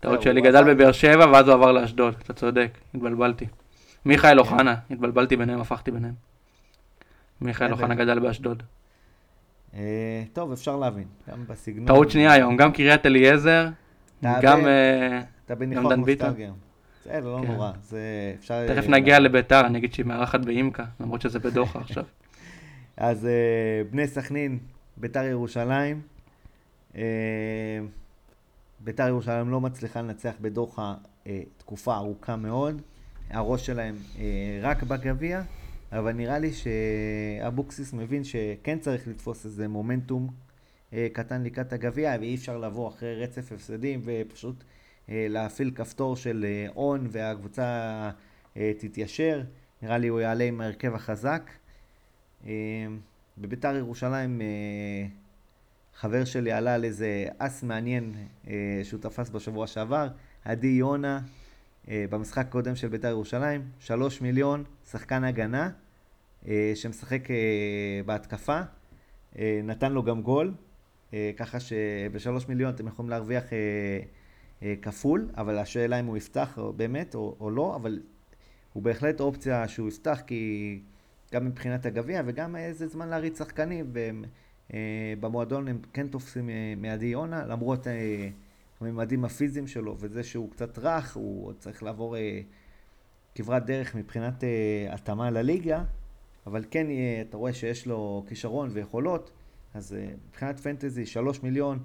טעות 0.00 0.22
שלי, 0.22 0.40
גדל 0.40 0.74
בבאר 0.74 0.92
שבע 0.92 1.26
ואז 1.32 1.48
הוא 1.48 1.54
עבר 1.54 1.72
לאשדוד, 1.72 2.14
אתה 2.22 2.32
צודק, 2.32 2.70
התבלבלתי. 2.94 3.46
מיכאל 4.04 4.30
כן. 4.30 4.38
אוחנה, 4.38 4.74
התבלבלתי 4.90 5.36
ביניהם, 5.36 5.60
הפכתי 5.60 5.90
ביניהם. 5.90 6.14
מיכאל 7.40 7.72
אוחנה 7.72 7.94
גדל 7.94 8.18
באשדוד. 8.18 8.62
אה, 9.74 10.22
טוב, 10.32 10.52
אפשר 10.52 10.76
להבין, 10.76 11.06
גם 11.30 11.44
בסגנון. 11.46 11.86
טעות 11.86 12.10
שנייה 12.10 12.32
היום, 12.32 12.56
גם 12.56 12.72
קריית 12.72 13.06
אליעזר, 13.06 13.68
גם 14.22 14.60
דן 15.48 16.04
ביטון. 16.04 16.34
בסדר, 17.06 17.36
לא 17.36 17.42
כן. 17.42 17.52
נורא, 17.52 17.72
זה 17.82 18.34
אפשר... 18.38 18.74
תכף 18.74 18.88
נגיע 18.88 19.18
לביתר, 19.18 19.66
אני 19.66 19.78
אגיד 19.78 19.92
שהיא 19.92 20.06
מארחת 20.06 20.40
באימקה, 20.40 20.84
למרות 21.00 21.20
שזה 21.20 21.38
בדוחה 21.38 21.78
עכשיו. 21.78 22.04
אז 22.96 23.26
אה, 23.26 23.82
בני 23.90 24.06
סכנין, 24.06 24.58
ביתר 24.96 25.24
ירושלים. 25.24 26.00
אה, 26.96 27.02
ביתר 28.80 29.08
ירושלים 29.08 29.50
לא 29.50 29.60
מצליחה 29.60 30.02
לנצח 30.02 30.34
בדוחה 30.40 30.94
אה, 31.26 31.40
תקופה 31.56 31.96
ארוכה 31.96 32.36
מאוד. 32.36 32.82
הראש 33.30 33.66
שלהם 33.66 33.94
אה, 34.18 34.58
רק 34.62 34.82
בגביע, 34.82 35.42
אבל 35.92 36.12
נראה 36.12 36.38
לי 36.38 36.50
שאבוקסיס 36.52 37.92
מבין 37.92 38.24
שכן 38.24 38.78
צריך 38.78 39.08
לתפוס 39.08 39.44
איזה 39.44 39.68
מומנטום 39.68 40.28
אה, 40.92 41.06
קטן 41.12 41.42
לקראת 41.42 41.72
הגביע, 41.72 42.16
ואי 42.20 42.34
אפשר 42.34 42.58
לבוא 42.58 42.88
אחרי 42.88 43.22
רצף 43.22 43.52
הפסדים 43.52 44.00
ופשוט 44.04 44.56
אה, 44.60 44.66
להפעיל 45.08 45.70
כפתור 45.74 46.16
של 46.16 46.46
אה, 46.48 46.66
און 46.76 47.06
והקבוצה 47.10 47.62
אה, 48.56 48.72
תתיישר. 48.78 49.42
נראה 49.82 49.98
לי 49.98 50.08
הוא 50.08 50.20
יעלה 50.20 50.44
עם 50.44 50.60
ההרכב 50.60 50.94
החזק. 50.94 51.50
אה, 52.46 52.52
בביתר 53.38 53.76
ירושלים 53.76 54.40
אה, 54.40 54.46
חבר 55.94 56.24
שלי 56.24 56.52
עלה 56.52 56.74
על 56.74 56.84
איזה 56.84 57.26
אס 57.38 57.62
מעניין 57.62 58.14
אה, 58.48 58.80
שהוא 58.82 59.00
תפס 59.00 59.30
בשבוע 59.30 59.66
שעבר, 59.66 60.08
עדי 60.44 60.66
יונה, 60.66 61.20
אה, 61.88 62.04
במשחק 62.10 62.46
הקודם 62.46 62.76
של 62.76 62.88
ביתר 62.88 63.08
ירושלים, 63.08 63.62
שלוש 63.80 64.20
מיליון, 64.20 64.64
שחקן 64.90 65.24
הגנה, 65.24 65.70
אה, 66.48 66.72
שמשחק 66.74 67.30
אה, 67.30 67.36
בהתקפה, 68.06 68.60
אה, 69.38 69.60
נתן 69.64 69.92
לו 69.92 70.02
גם 70.02 70.22
גול, 70.22 70.54
אה, 71.14 71.30
ככה 71.36 71.60
שבשלוש 71.60 72.48
מיליון 72.48 72.74
אתם 72.74 72.86
יכולים 72.86 73.10
להרוויח 73.10 73.52
אה, 73.52 73.58
אה, 73.58 74.00
כפול, 74.82 75.28
אבל 75.36 75.58
השאלה 75.58 76.00
אם 76.00 76.06
הוא 76.06 76.16
יפתח 76.16 76.58
באמת 76.76 77.14
או, 77.14 77.36
או 77.40 77.50
לא, 77.50 77.76
אבל 77.76 78.00
הוא 78.72 78.82
בהחלט 78.82 79.20
אופציה 79.20 79.68
שהוא 79.68 79.88
יפתח, 79.88 80.20
כי 80.26 80.80
גם 81.32 81.46
מבחינת 81.46 81.86
הגביע 81.86 82.22
וגם 82.26 82.56
איזה 82.56 82.86
זמן 82.88 83.08
להריץ 83.08 83.38
שחקנים, 83.38 83.86
והם 83.92 84.24
אה, 84.74 85.14
הם 85.50 85.78
כן 85.92 86.08
תופסים 86.08 86.50
אה, 86.50 86.74
מעדי 86.76 87.06
יונה, 87.06 87.46
למרות 87.46 87.86
אה, 87.86 88.28
הממדים 88.80 89.24
הפיזיים 89.24 89.66
שלו 89.66 89.96
וזה 89.98 90.24
שהוא 90.24 90.50
קצת 90.50 90.78
רך, 90.78 91.16
הוא 91.16 91.46
עוד 91.46 91.56
צריך 91.58 91.82
לעבור 91.82 92.16
אה, 92.16 92.40
כברת 93.34 93.66
דרך 93.66 93.94
מבחינת 93.94 94.44
אה, 94.44 94.86
התאמה 94.90 95.30
לליגה, 95.30 95.84
אבל 96.46 96.64
כן 96.70 96.90
אה, 96.90 97.22
אתה 97.28 97.36
רואה 97.36 97.52
שיש 97.52 97.86
לו 97.86 98.24
כישרון 98.28 98.68
ויכולות, 98.72 99.30
אז 99.74 99.94
אה, 99.94 100.08
מבחינת 100.28 100.60
פנטזי, 100.60 101.06
שלוש 101.06 101.42
מיליון, 101.42 101.78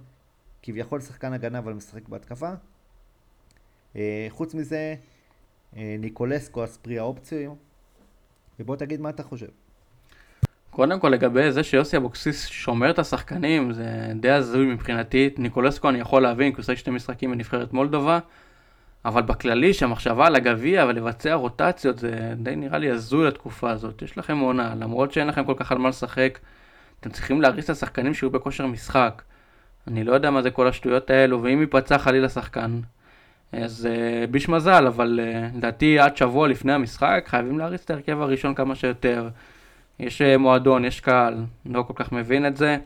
כביכול 0.63 1.01
שחקן 1.01 1.33
הגנה 1.33 1.59
אבל 1.59 1.73
משחק 1.73 2.09
בהתקפה. 2.09 2.49
אה, 3.95 4.27
חוץ 4.29 4.53
מזה, 4.53 4.95
אה, 5.77 5.95
ניקולסקו 5.99 6.63
אספרי 6.63 6.99
האופציה, 6.99 7.49
ובוא 8.59 8.75
תגיד 8.75 9.01
מה 9.01 9.09
אתה 9.09 9.23
חושב. 9.23 9.47
קודם 10.69 10.99
כל 10.99 11.09
לגבי 11.09 11.51
זה 11.51 11.63
שיוסי 11.63 11.97
אבוקסיס 11.97 12.47
שומר 12.47 12.89
את 12.89 12.99
השחקנים, 12.99 13.73
זה 13.73 14.11
די 14.19 14.29
הזוי 14.29 14.65
מבחינתי. 14.65 15.29
ניקולסקו 15.37 15.89
אני 15.89 15.99
יכול 15.99 16.21
להבין, 16.21 16.51
כי 16.51 16.55
הוא 16.55 16.61
עושה 16.61 16.75
שתי 16.75 16.91
משחקים 16.91 17.31
בנבחרת 17.31 17.73
מולדובה, 17.73 18.19
אבל 19.05 19.21
בכללי 19.21 19.73
שהמחשבה 19.73 20.27
על 20.27 20.35
הגביע 20.35 20.85
ולבצע 20.85 21.33
רוטציות 21.33 21.99
זה 21.99 22.33
די 22.37 22.55
נראה 22.55 22.77
לי 22.77 22.91
הזוי 22.91 23.27
לתקופה 23.27 23.71
הזאת. 23.71 24.01
יש 24.01 24.17
לכם 24.17 24.37
עונה, 24.37 24.75
למרות 24.75 25.11
שאין 25.11 25.27
לכם 25.27 25.45
כל 25.45 25.53
כך 25.57 25.71
על 25.71 25.77
מה 25.77 25.89
לשחק, 25.89 26.39
אתם 26.99 27.09
צריכים 27.09 27.41
להריץ 27.41 27.63
את 27.63 27.69
השחקנים 27.69 28.13
שיהיו 28.13 28.29
בכושר 28.29 28.67
משחק. 28.67 29.21
אני 29.87 30.03
לא 30.03 30.13
יודע 30.13 30.31
מה 30.31 30.41
זה 30.41 30.51
כל 30.51 30.67
השטויות 30.67 31.09
האלו, 31.09 31.43
ואם 31.43 31.61
ייפצע 31.61 31.97
חלילה 31.97 32.29
שחקן, 32.29 32.79
אז 33.51 33.87
uh, 33.91 34.27
ביש 34.31 34.49
מזל, 34.49 34.87
אבל 34.87 35.19
uh, 35.23 35.57
לדעתי 35.57 35.99
עד 35.99 36.17
שבוע 36.17 36.47
לפני 36.47 36.73
המשחק 36.73 37.23
חייבים 37.27 37.59
להריץ 37.59 37.81
את 37.83 37.89
ההרכב 37.89 38.21
הראשון 38.21 38.53
כמה 38.53 38.75
שיותר. 38.75 39.29
יש 39.99 40.21
uh, 40.21 40.37
מועדון, 40.37 40.85
יש 40.85 40.99
קהל, 40.99 41.35
לא 41.65 41.81
כל 41.81 41.93
כך 41.95 42.11
מבין 42.11 42.45
את 42.45 42.57
זה. 42.57 42.77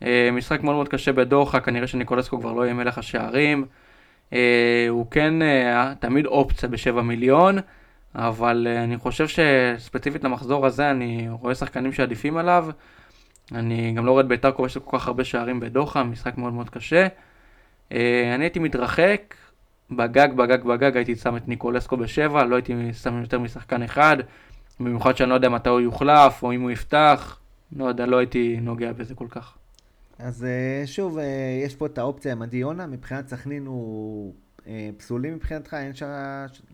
Uh, 0.00 0.04
משחק 0.32 0.62
מאוד 0.62 0.74
מאוד 0.74 0.88
קשה 0.88 1.12
בדוחה, 1.12 1.60
כנראה 1.60 1.86
שניקולסקו 1.86 2.40
כבר 2.40 2.52
לא 2.52 2.62
יהיה 2.62 2.74
מלך 2.74 2.98
השערים. 2.98 3.64
Uh, 4.30 4.34
הוא 4.88 5.06
כן 5.10 5.34
uh, 5.42 5.94
תמיד 6.00 6.26
אופציה 6.26 6.68
בשבע 6.68 7.02
מיליון, 7.02 7.58
אבל 8.14 8.66
uh, 8.70 8.84
אני 8.84 8.96
חושב 8.96 9.26
שספציפית 9.28 10.24
למחזור 10.24 10.66
הזה 10.66 10.90
אני 10.90 11.26
רואה 11.30 11.54
שחקנים 11.54 11.92
שעדיפים 11.92 12.36
עליו. 12.36 12.66
אני 13.52 13.92
גם 13.92 14.06
לא 14.06 14.10
רואה 14.10 14.22
את 14.22 14.28
ביתר 14.28 14.52
כובשת 14.52 14.80
כל 14.84 14.98
כך 14.98 15.06
הרבה 15.06 15.24
שערים 15.24 15.60
בדוחה, 15.60 16.02
משחק 16.02 16.38
מאוד 16.38 16.52
מאוד 16.52 16.70
קשה. 16.70 17.06
Uh, 17.90 17.92
אני 18.34 18.44
הייתי 18.44 18.58
מתרחק, 18.58 19.34
בגג, 19.90 20.28
בגג, 20.36 20.64
בגג, 20.64 20.96
הייתי 20.96 21.16
שם 21.16 21.36
את 21.36 21.48
ניקולסקו 21.48 21.96
בשבע, 21.96 22.44
לא 22.44 22.56
הייתי 22.56 22.92
שם 22.92 23.20
יותר 23.20 23.38
משחקן 23.38 23.82
אחד, 23.82 24.16
במיוחד 24.80 25.16
שאני 25.16 25.30
לא 25.30 25.34
יודע 25.34 25.48
מתי 25.48 25.68
הוא 25.68 25.80
יוחלף, 25.80 26.42
או 26.42 26.52
אם 26.52 26.60
הוא 26.60 26.70
יפתח, 26.70 27.38
לא 27.76 27.84
יודע, 27.84 28.06
לא 28.06 28.16
הייתי 28.16 28.58
נוגע 28.60 28.92
בזה 28.92 29.14
כל 29.14 29.26
כך. 29.30 29.54
אז 30.18 30.44
אה, 30.44 30.86
שוב, 30.86 31.18
אה, 31.18 31.24
יש 31.64 31.76
פה 31.76 31.86
את 31.86 31.98
האופציה 31.98 32.32
עם 32.32 32.42
עדי 32.42 32.56
יונה, 32.56 32.86
מבחינת 32.86 33.28
סכנין 33.28 33.66
הוא 33.66 34.34
אה, 34.68 34.90
פסולי 34.96 35.30
מבחינתך, 35.30 35.74
אין 35.74 35.94
שם, 35.94 36.06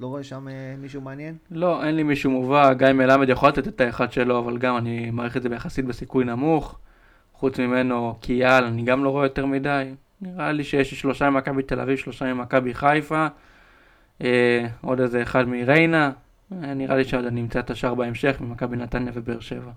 לא 0.01 0.07
רואה 0.07 0.23
שם 0.23 0.49
אה, 0.49 0.75
מישהו 0.79 1.01
מעניין? 1.01 1.37
לא, 1.51 1.85
אין 1.85 1.97
לי 1.97 2.03
מישהו 2.03 2.31
מובא, 2.31 2.73
גיא 2.73 2.93
מלמד 2.93 3.29
יכול 3.29 3.49
לתת 3.49 3.69
את 3.69 3.81
האחד 3.81 4.13
שלו, 4.13 4.39
אבל 4.39 4.59
גם 4.59 4.77
אני 4.77 5.11
מעריך 5.11 5.37
את 5.37 5.43
זה 5.43 5.49
ביחסית 5.49 5.85
בסיכוי 5.85 6.25
נמוך. 6.25 6.79
חוץ 7.33 7.59
ממנו, 7.59 8.15
קיאל, 8.21 8.65
אני 8.65 8.83
גם 8.83 9.05
לא 9.05 9.11
רואה 9.11 9.25
יותר 9.25 9.47
מדי. 9.47 9.95
נראה 10.21 10.53
לי 10.53 10.65
שיש 10.65 10.95
שלושה 10.95 11.31
ממכבי 11.31 11.63
תל 11.63 11.81
אביב, 11.81 11.97
שלושה 11.97 12.35
ממכבי 12.35 12.75
חיפה. 12.75 13.27
אה, 14.23 14.67
עוד 14.81 15.01
איזה 15.01 15.23
אחד 15.23 15.49
מריינה. 15.49 16.13
אה, 16.53 16.75
נראה 16.75 16.97
לי 16.97 17.05
שעוד 17.05 17.25
אני 17.25 17.41
אמצא 17.41 17.61
את 17.61 17.71
השאר 17.71 17.95
בהמשך 17.95 18.37
ממכבי 18.41 18.77
נתניה 18.77 19.13
ובאר 19.15 19.41
שבע. 19.41 19.71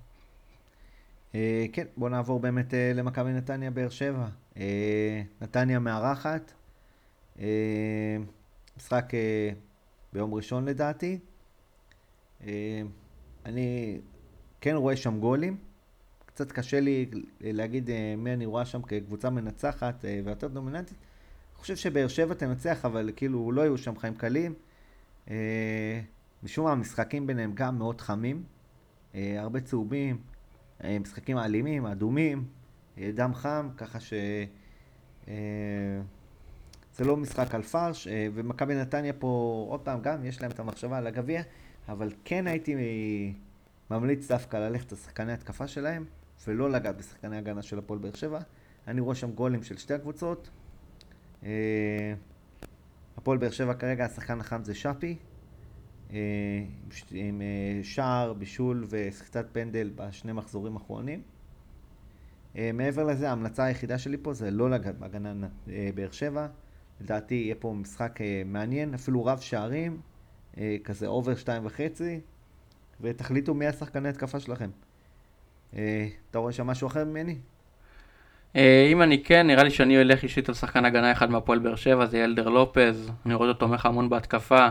אה, 1.36 1.65
כן, 1.73 1.86
בוא 1.97 2.10
נעבור 2.10 2.39
באמת 2.39 2.73
אה, 2.73 2.91
למכבי 2.95 3.34
נתניה 3.34 3.71
באר 3.71 3.89
שבע. 3.89 4.25
אה, 4.58 5.21
נתניה 5.41 5.80
מארחת, 5.80 6.54
משחק 8.78 9.13
אה, 9.13 9.50
ביום 10.13 10.34
ראשון 10.34 10.65
לדעתי. 10.65 11.19
אה, 12.43 12.82
אני 13.45 14.00
כן 14.62 14.76
רואה 14.76 14.98
שם 14.98 15.19
גולים. 15.19 15.58
קצת 16.26 16.52
קשה 16.52 16.80
לי 16.80 17.06
להגיד 17.41 17.89
אה, 17.89 18.13
מי 18.17 18.34
אני 18.34 18.45
רואה 18.45 18.65
שם 18.65 18.82
כקבוצה 18.82 19.30
מנצחת 19.30 20.06
אה, 20.06 20.21
ויותר 20.26 20.48
דומיננטית. 20.48 20.98
אני 20.98 21.60
חושב 21.62 21.76
שבאר 21.76 22.08
שבע 22.08 22.34
תנצח, 22.34 22.86
אבל 22.86 23.12
כאילו 23.15 23.52
לא 23.52 23.62
יהיו 23.62 23.78
שם 23.78 23.98
חיים 23.98 24.15
קלים. 24.15 24.54
אה, 25.30 26.02
משום 26.43 26.65
מה 26.65 26.71
המשחקים 26.71 27.28
ביניהם 27.28 27.52
גם 27.54 27.78
מאוד 27.78 28.02
חמים. 28.02 28.43
אה, 29.15 29.41
הרבה 29.41 29.62
צהובים, 29.62 30.17
אה, 30.84 31.00
משחקים 31.00 31.38
אלימים, 31.38 31.86
אדומים, 31.86 32.45
אה, 32.98 33.12
דם 33.13 33.34
חם, 33.34 33.69
ככה 33.78 34.00
ש... 34.00 34.13
זה 36.95 37.05
לא 37.05 37.17
משחק 37.17 37.55
על 37.55 37.62
פרש, 37.62 38.08
אה, 38.08 38.27
ומכבי 38.34 38.75
נתניה 38.75 39.13
פה, 39.13 39.65
עוד 39.69 39.79
פעם, 39.79 40.01
גם 40.01 40.25
יש 40.25 40.41
להם 40.41 40.51
את 40.51 40.60
המחשבה 40.60 40.97
על 40.97 41.08
הגביע, 41.08 41.41
אבל 41.89 42.12
כן 42.25 42.47
הייתי 42.47 42.75
ממליץ 43.91 44.27
דווקא 44.27 44.58
ללכת 44.58 44.91
לשחקני 44.91 45.34
התקפה 45.34 45.67
שלהם, 45.67 46.05
ולא 46.47 46.71
לגעת 46.71 46.97
בשחקני 46.97 47.38
הגנה 47.38 47.62
של 47.62 47.79
הפועל 47.79 47.99
באר 47.99 48.15
שבע. 48.15 48.39
אני 48.88 49.01
רואה 49.01 49.15
שם 49.15 49.31
גולים 49.31 49.63
של 49.63 49.77
שתי 49.77 49.93
הקבוצות. 49.93 50.49
אה, 51.43 52.13
הפועל 53.17 53.38
באר 53.38 53.51
שבע 53.51 53.73
כרגע, 53.73 54.05
השחקן 54.05 54.39
החם 54.39 54.63
זה 54.63 54.75
שפי, 54.75 55.15
אה, 56.13 56.17
עם 57.12 57.41
שער, 57.84 58.34
בישול 58.34 58.86
וסחיטת 58.89 59.45
פנדל 59.51 59.91
בשני 59.95 60.31
מחזורים 60.31 60.77
האחרונים. 60.77 61.21
אה, 62.58 62.71
מעבר 62.73 63.03
לזה, 63.03 63.29
ההמלצה 63.29 63.63
היחידה 63.63 63.97
שלי 63.97 64.17
פה 64.21 64.34
זה 64.34 64.51
לא 64.51 64.69
לגעת 64.69 64.97
בהגנה 64.99 65.47
באר 65.95 66.12
שבע. 66.12 66.47
לדעתי 67.01 67.36
יהיה 67.36 67.55
פה 67.55 67.73
משחק 67.77 68.21
אה, 68.21 68.41
מעניין, 68.45 68.93
אפילו 68.93 69.25
רב 69.25 69.39
שערים, 69.39 69.97
אה, 70.58 70.75
כזה 70.84 71.08
אובר 71.08 71.36
שתיים 71.36 71.65
וחצי, 71.65 72.19
ותחליטו 73.01 73.53
מי 73.53 73.67
השחקני 73.67 74.10
התקפה 74.10 74.39
שלכם. 74.39 74.69
אה, 75.77 76.08
אתה 76.31 76.39
רואה 76.39 76.51
שם 76.51 76.67
משהו 76.67 76.88
אחר 76.88 77.05
ממני? 77.05 77.36
אם 78.91 79.01
אני 79.01 79.23
כן, 79.23 79.47
נראה 79.47 79.63
לי 79.63 79.71
שאני 79.71 80.01
אלך 80.01 80.23
אישית 80.23 80.49
על 80.49 80.55
שחקן 80.55 80.86
הגנה 80.86 81.12
אחד 81.12 81.29
מהפועל 81.29 81.60
באר 81.60 81.75
שבע, 81.75 82.05
זה 82.05 82.17
ילדר 82.17 82.49
לופז. 82.49 83.12
אני 83.25 83.34
רואה 83.34 83.49
אותו 83.49 83.60
תומך 83.60 83.86
המון 83.86 84.10
בהתקפה, 84.10 84.67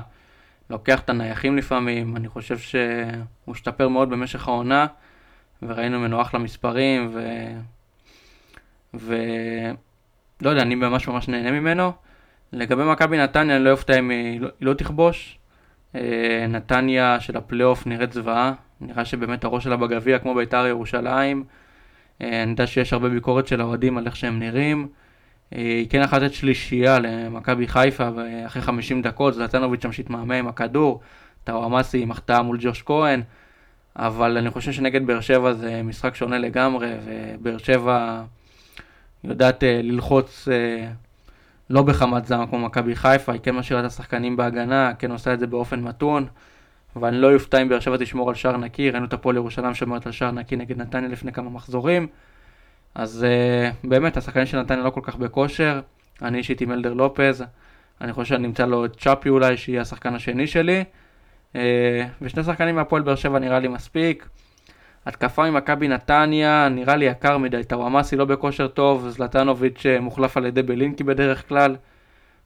לוקח 0.70 1.00
את 1.00 1.10
הנייחים 1.10 1.56
לפעמים, 1.56 2.16
אני 2.16 2.28
חושב 2.28 2.58
שהוא 2.58 3.52
השתפר 3.52 3.88
מאוד 3.88 4.10
במשך 4.10 4.48
העונה, 4.48 4.86
וראינו 5.62 6.00
ממנו 6.00 6.22
אחלה 6.22 6.40
מספרים, 6.40 7.10
ו... 7.12 7.28
ו... 8.94 9.16
לא 10.42 10.50
יודע, 10.50 10.62
אני 10.62 10.74
ממש 10.74 11.08
ממש 11.08 11.28
נהנה 11.28 11.50
ממנו. 11.50 11.92
לגבי 12.54 12.84
מכבי 12.84 13.18
נתניה, 13.18 13.56
אני 13.56 13.64
לא 13.64 13.70
אופתע 13.70 13.98
אם 13.98 14.10
לא, 14.10 14.48
היא 14.60 14.66
לא 14.66 14.74
תכבוש. 14.74 15.38
אה, 15.94 16.46
נתניה 16.48 17.20
של 17.20 17.36
הפלייאוף 17.36 17.86
נראית 17.86 18.12
זוועה, 18.12 18.52
נראה 18.80 19.04
שבאמת 19.04 19.44
הראש 19.44 19.64
שלה 19.64 19.76
בגביע 19.76 20.18
כמו 20.18 20.34
בית"ר 20.34 20.66
ירושלים. 20.66 21.44
אה, 22.22 22.42
אני 22.42 22.50
יודע 22.50 22.66
שיש 22.66 22.92
הרבה 22.92 23.08
ביקורת 23.08 23.46
של 23.46 23.60
האוהדים 23.60 23.98
על 23.98 24.06
איך 24.06 24.16
שהם 24.16 24.38
נראים. 24.38 24.88
היא 25.50 25.88
כן 25.90 26.02
יכולה 26.04 26.22
לתת 26.22 26.34
שלישייה 26.34 26.98
למכבי 26.98 27.68
חיפה 27.68 28.08
אחרי 28.46 28.62
50 28.62 29.02
דקות, 29.02 29.34
זלטנוביץ' 29.34 29.82
שם 29.82 29.92
שהתמהמה 29.92 30.34
עם 30.34 30.48
הכדור, 30.48 31.00
טאוואמאסי 31.44 32.02
עם 32.02 32.10
החטאה 32.10 32.42
מול 32.42 32.58
ג'וש 32.60 32.82
כהן, 32.82 33.22
אבל 33.96 34.36
אני 34.36 34.50
חושב 34.50 34.72
שנגד 34.72 35.06
באר 35.06 35.20
שבע 35.20 35.52
זה 35.52 35.82
משחק 35.82 36.14
שונה 36.14 36.38
לגמרי, 36.38 36.88
ובאר 37.04 37.58
שבע 37.58 38.22
יודעת 39.24 39.62
ללחוץ 39.66 40.48
לא 41.70 41.82
בחמת 41.82 42.26
זעם 42.26 42.46
כמו 42.46 42.58
מכבי 42.58 42.96
חיפה, 42.96 43.32
היא 43.32 43.40
כן 43.40 43.54
משאירה 43.54 43.80
את 43.80 43.86
השחקנים 43.86 44.36
בהגנה, 44.36 44.92
כן 44.98 45.10
עושה 45.10 45.34
את 45.34 45.40
זה 45.40 45.46
באופן 45.46 45.80
מתון, 45.80 46.26
ואני 46.96 47.16
לא 47.16 47.26
יופתע 47.26 47.62
אם 47.62 47.68
באר 47.68 47.80
שבע 47.80 47.96
תשמור 47.96 48.28
על 48.28 48.34
שער 48.34 48.56
נקי, 48.56 48.90
ראינו 48.90 49.06
את 49.06 49.12
הפועל 49.12 49.36
ירושלים 49.36 49.74
שומרת 49.74 50.06
על 50.06 50.12
שער 50.12 50.30
נקי 50.30 50.56
נגד 50.56 50.78
נתניה 50.78 51.08
לפני 51.08 51.32
כמה 51.32 51.50
מחזורים, 51.50 52.06
אז 52.94 53.26
uh, 53.26 53.88
באמת 53.88 54.16
השחקנים 54.16 54.46
של 54.46 54.60
נתניה 54.60 54.84
לא 54.84 54.90
כל 54.90 55.00
כך 55.02 55.16
בכושר, 55.16 55.80
אני 56.22 56.38
אישית 56.38 56.60
עם 56.60 56.72
אלדר 56.72 56.92
לופז, 56.92 57.44
אני 58.00 58.12
חושב 58.12 58.28
שאני 58.28 58.46
אמצא 58.46 58.66
לו 58.66 58.84
את 58.84 58.96
צ'אפי 59.00 59.28
אולי, 59.28 59.56
שיהיה 59.56 59.80
השחקן 59.80 60.14
השני 60.14 60.46
שלי, 60.46 60.84
uh, 61.52 61.56
ושני 62.22 62.44
שחקנים 62.44 62.74
מהפועל 62.74 63.02
באר 63.02 63.14
שבע 63.14 63.38
נראה 63.38 63.58
לי 63.58 63.68
מספיק. 63.68 64.28
התקפה 65.06 65.50
ממכבי 65.50 65.88
נתניה, 65.88 66.68
נראה 66.68 66.96
לי 66.96 67.04
יקר 67.04 67.38
מדי, 67.38 67.64
טוואמאסי 67.64 68.16
לא 68.16 68.24
בכושר 68.24 68.68
טוב, 68.68 69.08
זלטנוביץ' 69.08 69.86
אה, 69.86 70.00
מוחלף 70.00 70.36
על 70.36 70.46
ידי 70.46 70.62
בלינקי 70.62 71.04
בדרך 71.04 71.48
כלל. 71.48 71.76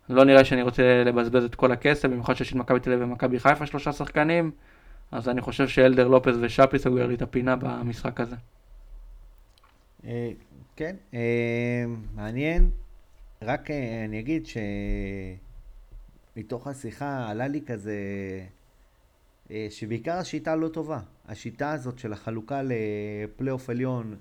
לא 0.09 0.25
נראה 0.25 0.45
שאני 0.45 0.63
רוצה 0.63 1.05
לבזבז 1.05 1.45
את 1.45 1.55
כל 1.55 1.73
הכסף, 1.73 2.09
במיוחד 2.09 2.35
שיש 2.35 2.51
את 2.53 2.57
מכבי 2.57 2.81
תל 2.81 2.93
אביב 2.93 3.05
ומכבי 3.05 3.41
חיפה 3.41 3.67
שלושה 3.67 3.93
שחקנים, 3.93 4.51
אז 5.13 5.29
אני 5.29 5.41
חושב 5.41 5.69
שאלדר 5.69 6.09
לופס 6.09 6.35
ושאפי 6.41 6.79
סוגר 6.79 7.07
לי 7.07 7.15
את 7.15 7.23
הפינה 7.23 7.57
במשחק 7.57 8.21
הזה. 8.21 8.37
אה, 10.05 10.31
כן, 10.77 10.97
אה, 11.15 11.85
מעניין. 12.15 12.71
רק 13.43 13.71
אני 14.05 14.21
אגיד 14.21 14.47
שמתוך 16.37 16.67
השיחה 16.67 17.31
עלה 17.31 17.49
לי 17.49 17.61
כזה 17.67 17.95
שבעיקר 19.71 20.17
השיטה 20.17 20.57
לא 20.57 20.69
טובה. 20.69 21.01
השיטה 21.29 21.73
הזאת 21.73 21.99
של 21.99 22.13
החלוקה 22.13 22.63
לפלייאוף 22.65 23.71
עליון, 23.71 24.17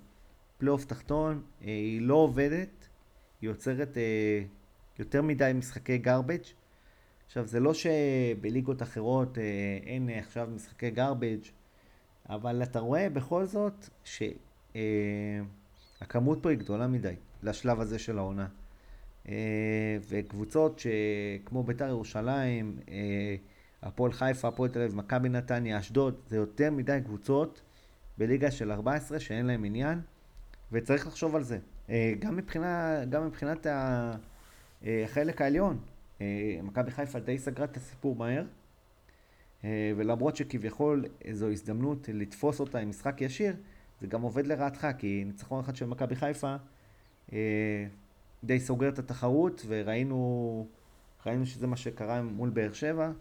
פלייאוף 0.58 0.86
תחתון, 0.86 1.42
אה, 1.62 1.68
היא 1.68 2.02
לא 2.02 2.14
עובדת, 2.14 2.88
היא 3.42 3.50
יוצרת 3.50 3.98
אה, 3.98 4.42
יותר 5.00 5.22
מדי 5.22 5.52
משחקי 5.56 5.98
garbage. 5.98 6.44
עכשיו, 7.26 7.48
זה 7.48 7.60
לא 7.60 7.74
שבליגות 7.74 8.82
אחרות 8.82 9.38
אה, 9.38 9.44
אין 9.86 10.10
עכשיו 10.10 10.50
משחקי 10.56 10.90
garbage, 10.90 11.40
אבל 12.30 12.64
אתה 12.64 12.80
רואה 12.80 13.10
בכל 13.10 13.46
זאת 13.46 13.90
שהכמות 16.04 16.44
פה 16.44 16.50
היא 16.50 16.58
גדולה 16.58 16.88
מדי 16.88 17.16
לשלב 17.44 17.80
הזה 17.80 18.00
של 18.00 18.18
העונה. 18.18 18.48
וקבוצות 20.10 20.82
כמו 21.46 21.64
בית"ר 21.64 21.88
ירושלים, 21.88 22.80
הפועל 23.88 24.12
חיפה, 24.12 24.48
הפועל 24.48 24.70
תל 24.70 24.82
אביב, 24.82 24.96
מכבי 24.96 25.30
נתניה, 25.30 25.80
אשדוד, 25.80 26.16
זה 26.28 26.38
יותר 26.38 26.72
מדי 26.72 27.00
קבוצות 27.06 27.62
בליגה 28.18 28.52
של 28.52 28.72
14 28.72 29.20
שאין 29.20 29.46
להם 29.46 29.64
עניין, 29.64 30.02
וצריך 30.72 31.08
לחשוב 31.08 31.36
על 31.36 31.44
זה. 31.44 31.60
אה, 31.90 32.14
גם, 32.20 32.36
מבחינה, 32.36 33.06
גם 33.10 33.28
מבחינת 33.28 33.68
אה, 33.68 34.14
החלק 35.04 35.42
העליון, 35.42 35.80
אה, 36.22 36.60
מכבי 36.64 36.92
חיפה 36.92 37.20
די 37.20 37.40
סגרה 37.40 37.66
את 37.66 37.78
הסיפור 37.78 38.16
מהר, 38.16 38.44
ולמרות 39.98 40.36
שכביכול 40.36 41.06
זו 41.32 41.52
הזדמנות 41.52 42.10
לתפוס 42.14 42.60
אותה 42.60 42.80
עם 42.80 42.90
משחק 42.90 43.22
ישיר, 43.22 43.56
זה 44.02 44.08
גם 44.08 44.22
עובד 44.22 44.48
לרעתך, 44.48 44.88
כי 44.98 45.24
ניצחון 45.26 45.60
אחד 45.60 45.76
של 45.76 45.86
מכבי 45.86 46.16
חיפה 46.16 46.56
די 48.44 48.60
סוגר 48.60 48.90
את 48.90 49.00
התחרות, 49.00 49.66
וראינו 49.68 50.66
שזה 51.44 51.68
מה 51.68 51.78
שקרה 51.78 52.22
מול 52.22 52.50
באר 52.50 52.74
שבע. 52.74 53.12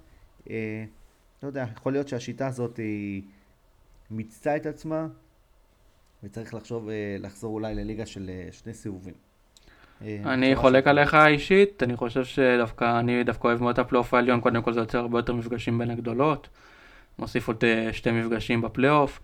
אה, 0.50 0.84
לא 1.42 1.48
יודע, 1.48 1.66
יכול 1.76 1.92
להיות 1.92 2.08
שהשיטה 2.08 2.46
הזאת 2.46 2.76
היא 2.76 3.22
מיצתה 4.10 4.56
את 4.56 4.66
עצמה, 4.66 5.06
וצריך 6.24 6.54
לחשוב, 6.54 6.88
אה, 6.88 7.16
לחזור 7.20 7.54
אולי 7.54 7.74
לליגה 7.74 8.06
של 8.06 8.30
אה, 8.30 8.48
שני 8.52 8.74
סיבובים. 8.74 9.14
אה, 10.02 10.20
אני 10.24 10.56
חולק 10.56 10.86
עליך 10.86 11.14
אישית, 11.14 11.82
אני 11.82 11.96
חושב 11.96 12.24
שדווקא, 12.24 12.98
אני 13.00 13.24
דווקא 13.24 13.48
אוהב 13.48 13.62
מאוד 13.62 13.72
את 13.72 13.78
הפלייאוף 13.78 14.14
העליון, 14.14 14.40
קודם 14.40 14.62
כל 14.62 14.72
זה 14.72 14.80
יוצר 14.80 14.98
הרבה 14.98 15.18
יותר 15.18 15.32
מפגשים 15.34 15.78
בין 15.78 15.90
הגדולות, 15.90 16.48
מוסיף 17.18 17.48
עוד 17.48 17.64
אה, 17.64 17.92
שתי 17.92 18.10
מפגשים 18.10 18.62
בפלייאוף. 18.62 19.20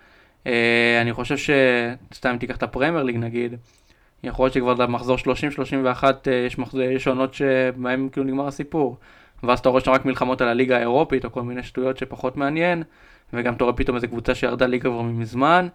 אה, 0.46 0.98
אני 1.00 1.12
חושב 1.12 1.37
שסתם 1.37 2.37
תיקח 2.38 2.56
את 2.56 2.62
הפרמייר 2.62 3.02
ליג 3.02 3.16
נגיד, 3.16 3.54
יכול 4.22 4.44
להיות 4.44 4.54
שכבר 4.54 4.74
במחזור 4.74 5.16
30-31 5.16 6.04
יש, 6.46 6.56
יש 6.94 7.08
עונות 7.08 7.35
שבהם 7.35 8.08
כאילו 8.12 8.26
נגמר 8.26 8.46
הסיפור. 8.46 8.96
ואז 9.42 9.59
אתה 9.59 9.68
רואה 9.68 9.81
שם 9.81 9.90
רק 9.90 10.05
מלחמות 10.05 10.40
על 10.40 10.48
הליגה 10.48 10.76
האירופית, 10.76 11.24
או 11.24 11.33
כל 11.33 11.42
מיני 11.42 11.62
שטויות 11.62 11.98
שפחות 11.98 12.37
מעניין, 12.37 12.83
וגם 13.33 13.55
אתה 13.55 13.64
רואה 13.64 13.76
פתאום 13.76 13.96
איזה 13.96 14.07
קבוצה 14.07 14.35
שירדה 14.35 14.66
ליגה 14.66 14.90
כבר 14.90 15.02
מזמן. 15.02 15.68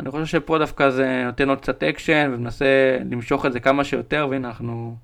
אני 0.00 0.10
חושב 0.10 0.26
שפה 0.26 0.58
דווקא 0.58 0.90
זה 0.90 1.22
נותן 1.26 1.48
עוד 1.48 1.60
קצת 1.60 1.82
אקשן, 1.82 2.30
ומנסה 2.34 2.98
למשוך 3.10 3.46
את 3.46 3.52
זה 3.52 3.60
כמה 3.60 3.84
שיותר, 3.84 4.26
והנה 4.30 4.48
אנחנו 4.48 4.96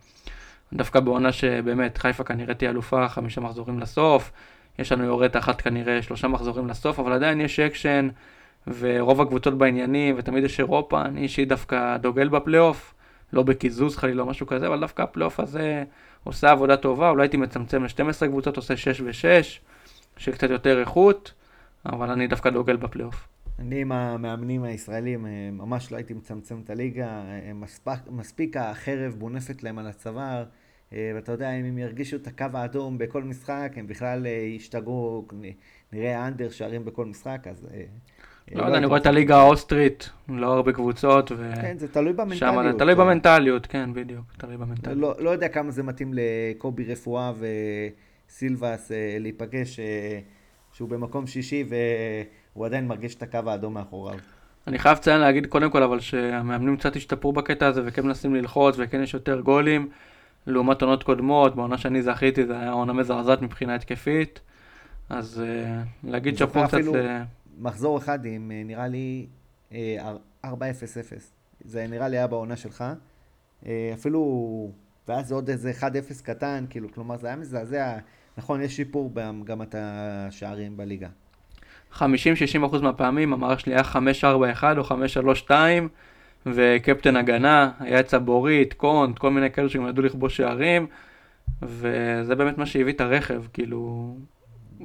דווקא 0.73 1.01
בעונה 1.01 1.33
שבאמת 1.33 1.99
חיפה 1.99 2.25
כנראה 2.25 2.55
תהיה 2.55 2.71
אלופה, 2.71 3.09
חמישה 3.09 3.41
מחזורים 3.41 3.81
לסוף, 3.81 4.33
יש 4.79 4.93
לנו 4.93 5.05
יורדת 5.05 5.37
אחת 5.37 5.61
כנראה 5.61 6.03
שלושה 6.03 6.29
מחזורים 6.29 6.69
לסוף, 6.69 6.99
אבל 6.99 7.13
עדיין 7.13 7.41
יש 7.41 7.61
אקשן, 7.61 8.09
ורוב 8.79 9.21
הקבוצות 9.21 9.59
בעניינים, 9.59 10.15
ותמיד 10.19 10.45
יש 10.45 10.61
אירופה, 10.61 11.03
אני 11.03 11.21
אישית 11.21 11.49
דווקא 11.49 11.97
דוגל 11.97 12.29
בפלייאוף, 12.29 12.95
לא 13.33 13.43
בקיזוז 13.43 13.97
חלילה 13.97 14.23
או 14.23 14.27
משהו 14.27 14.47
כזה, 14.47 14.67
אבל 14.67 14.81
דווקא 14.81 15.03
הפלייאוף 15.03 15.41
הזה... 15.41 15.85
עושה 16.25 16.51
עבודה 16.51 16.77
טובה, 16.77 17.11
אולי 17.11 17.23
הייתי 17.23 17.37
מצמצם 17.37 17.85
ל-12 17.85 18.27
קבוצות, 18.27 18.57
עושה 18.57 18.77
6 18.77 19.01
ו-6, 19.01 19.61
שקצת 20.17 20.51
יותר 20.51 20.81
איכות, 20.81 21.33
אבל 21.87 22.11
אני 22.11 22.27
דווקא 22.27 22.51
דוגל 22.51 22.77
בפלייאוף. 22.77 23.29
אני 23.59 23.81
עם 23.81 23.93
המאמנים 23.93 24.63
הישראלים, 24.63 25.27
אה, 25.27 25.31
ממש 25.53 25.93
לא 25.93 25.97
הייתי 25.97 26.15
מצמצם 26.15 26.61
את 26.65 26.71
הליגה, 26.71 27.09
אה, 27.09 27.53
מספיק, 27.55 28.01
מספיק 28.11 28.57
החרב 28.57 29.17
מונפת 29.19 29.63
להם 29.63 29.79
על 29.79 29.87
הצוואר, 29.87 30.45
אה, 30.93 31.13
ואתה 31.15 31.33
יודע, 31.33 31.53
אם 31.53 31.65
הם 31.65 31.79
ירגישו 31.79 32.17
את 32.17 32.27
הקו 32.27 32.47
האדום 32.55 32.99
בכל 32.99 33.23
משחק, 33.23 33.73
הם 33.77 33.87
בכלל 33.87 34.27
ישתגעו, 34.27 35.29
נראה 35.93 36.29
אנדר 36.29 36.51
שערים 36.51 36.85
בכל 36.85 37.07
משחק, 37.07 37.47
אז 37.51 37.67
לא 38.55 38.65
יודע, 38.65 38.79
אני 38.79 38.87
רואה 38.87 38.99
את 38.99 39.07
הליגה 39.07 39.37
האוסטרית, 39.37 40.11
לא 40.29 40.47
הרבה 40.47 40.73
קבוצות, 40.73 41.33
ו... 41.37 41.53
כן, 41.61 41.79
זה 41.79 41.89
תלוי 41.89 42.13
במנטליות. 42.13 42.39
שם, 42.39 42.79
תלוי 42.79 42.95
במנטליות, 42.95 43.67
כן, 43.67 43.91
בדיוק, 43.95 44.25
תלוי 44.39 44.57
במנטליות. 44.57 44.99
לא, 44.99 45.15
לא 45.19 45.31
יודע 45.31 45.49
כמה 45.49 45.71
זה 45.71 45.83
מתאים 45.83 46.15
לקובי 46.15 46.85
רפואה 46.85 47.33
וסילבס 48.29 48.93
אה, 48.93 49.17
להיפגש, 49.21 49.81
אה, 49.81 50.19
שהוא 50.73 50.89
במקום 50.89 51.27
שישי 51.27 51.65
והוא 52.55 52.67
עדיין 52.67 52.87
מרגיש 52.89 53.15
את 53.15 53.23
הקו 53.23 53.39
האדום 53.47 53.75
מאחוריו. 53.75 54.19
אני 54.67 54.79
חייב 54.79 54.99
לציין 54.99 55.21
להגיד 55.21 55.47
קודם 55.47 55.71
כל, 55.71 55.83
אבל 55.83 56.01
שהמאמנים 56.01 56.77
קצת 56.77 56.97
השתפרו 56.97 57.33
בקטע 57.33 57.67
הזה 57.67 57.83
וכן 57.85 58.07
מנסים 58.07 58.35
ללחוץ 58.35 58.75
וכן 58.79 59.03
יש 59.03 59.15
יותר 59.15 59.41
גולים, 59.41 59.89
לעומת 60.47 60.83
עונות 60.83 61.03
קודמות, 61.03 61.57
בעונה 61.57 61.79
שאני 61.79 62.03
זכיתי 62.03 62.47
זה 62.47 62.59
היה 62.59 62.71
עונה 62.71 62.93
מזעזעת 62.93 63.43
מבחינה 63.43 63.75
התקפית, 63.75 64.41
אז 65.09 65.43
אה, 65.47 65.83
להגיד 66.05 66.37
שאפו 66.37 66.65
קצת... 66.65 66.75
אפילו... 66.75 66.95
מחזור 67.59 67.99
אחד 67.99 68.25
עם, 68.25 68.51
אה, 68.55 68.63
נראה 68.65 68.89
לי, 68.89 69.27
4-0-0. 70.45 71.13
אה, 71.13 71.19
זה 71.65 71.87
נראה 71.87 72.09
לי 72.09 72.17
היה 72.17 72.27
בעונה 72.27 72.57
שלך. 72.57 72.85
אה, 73.67 73.91
אפילו, 73.95 74.71
ואז 75.09 75.33
עוד 75.33 75.51
איזה 75.51 75.71
1-0 75.71 76.23
קטן, 76.23 76.65
כאילו, 76.71 76.93
כלומר, 76.93 77.17
זה 77.17 77.27
היה 77.27 77.37
מזעזע. 77.37 77.99
נכון, 78.39 78.63
יש 78.63 78.77
שיפור 78.77 79.11
במגמת 79.15 79.75
השערים 79.79 80.77
בליגה. 80.77 81.09
50-60% 81.93 82.05
מהפעמים 82.83 83.33
המערך 83.33 83.61
שלי 83.61 83.75
היה 83.75 83.83
5-4-1 83.83 84.65
או 84.79 84.83
5-3-2 85.47 85.51
וקפטן 86.47 87.17
הגנה, 87.17 87.71
היה 87.79 88.01
את 88.01 88.07
צבורית, 88.07 88.73
קונט, 88.73 89.19
כל 89.19 89.31
מיני 89.31 89.51
כאלה 89.51 89.69
שגם 89.69 89.89
ידעו 89.89 90.03
לכבוש 90.05 90.37
שערים 90.37 90.87
וזה 91.63 92.35
באמת 92.35 92.59
מה 92.59 92.67
שהביא 92.67 92.93
את 92.93 93.01
הרכב, 93.01 93.43
כאילו 93.53 94.15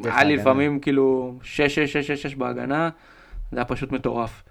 היה 0.03 0.23
לי 0.23 0.37
לפעמים 0.37 0.79
כאילו 0.79 1.35
6-6-6-6 2.33 2.37
בהגנה, 2.37 2.89
זה 3.51 3.57
היה 3.57 3.65
פשוט 3.65 3.91
מטורף. 3.91 4.43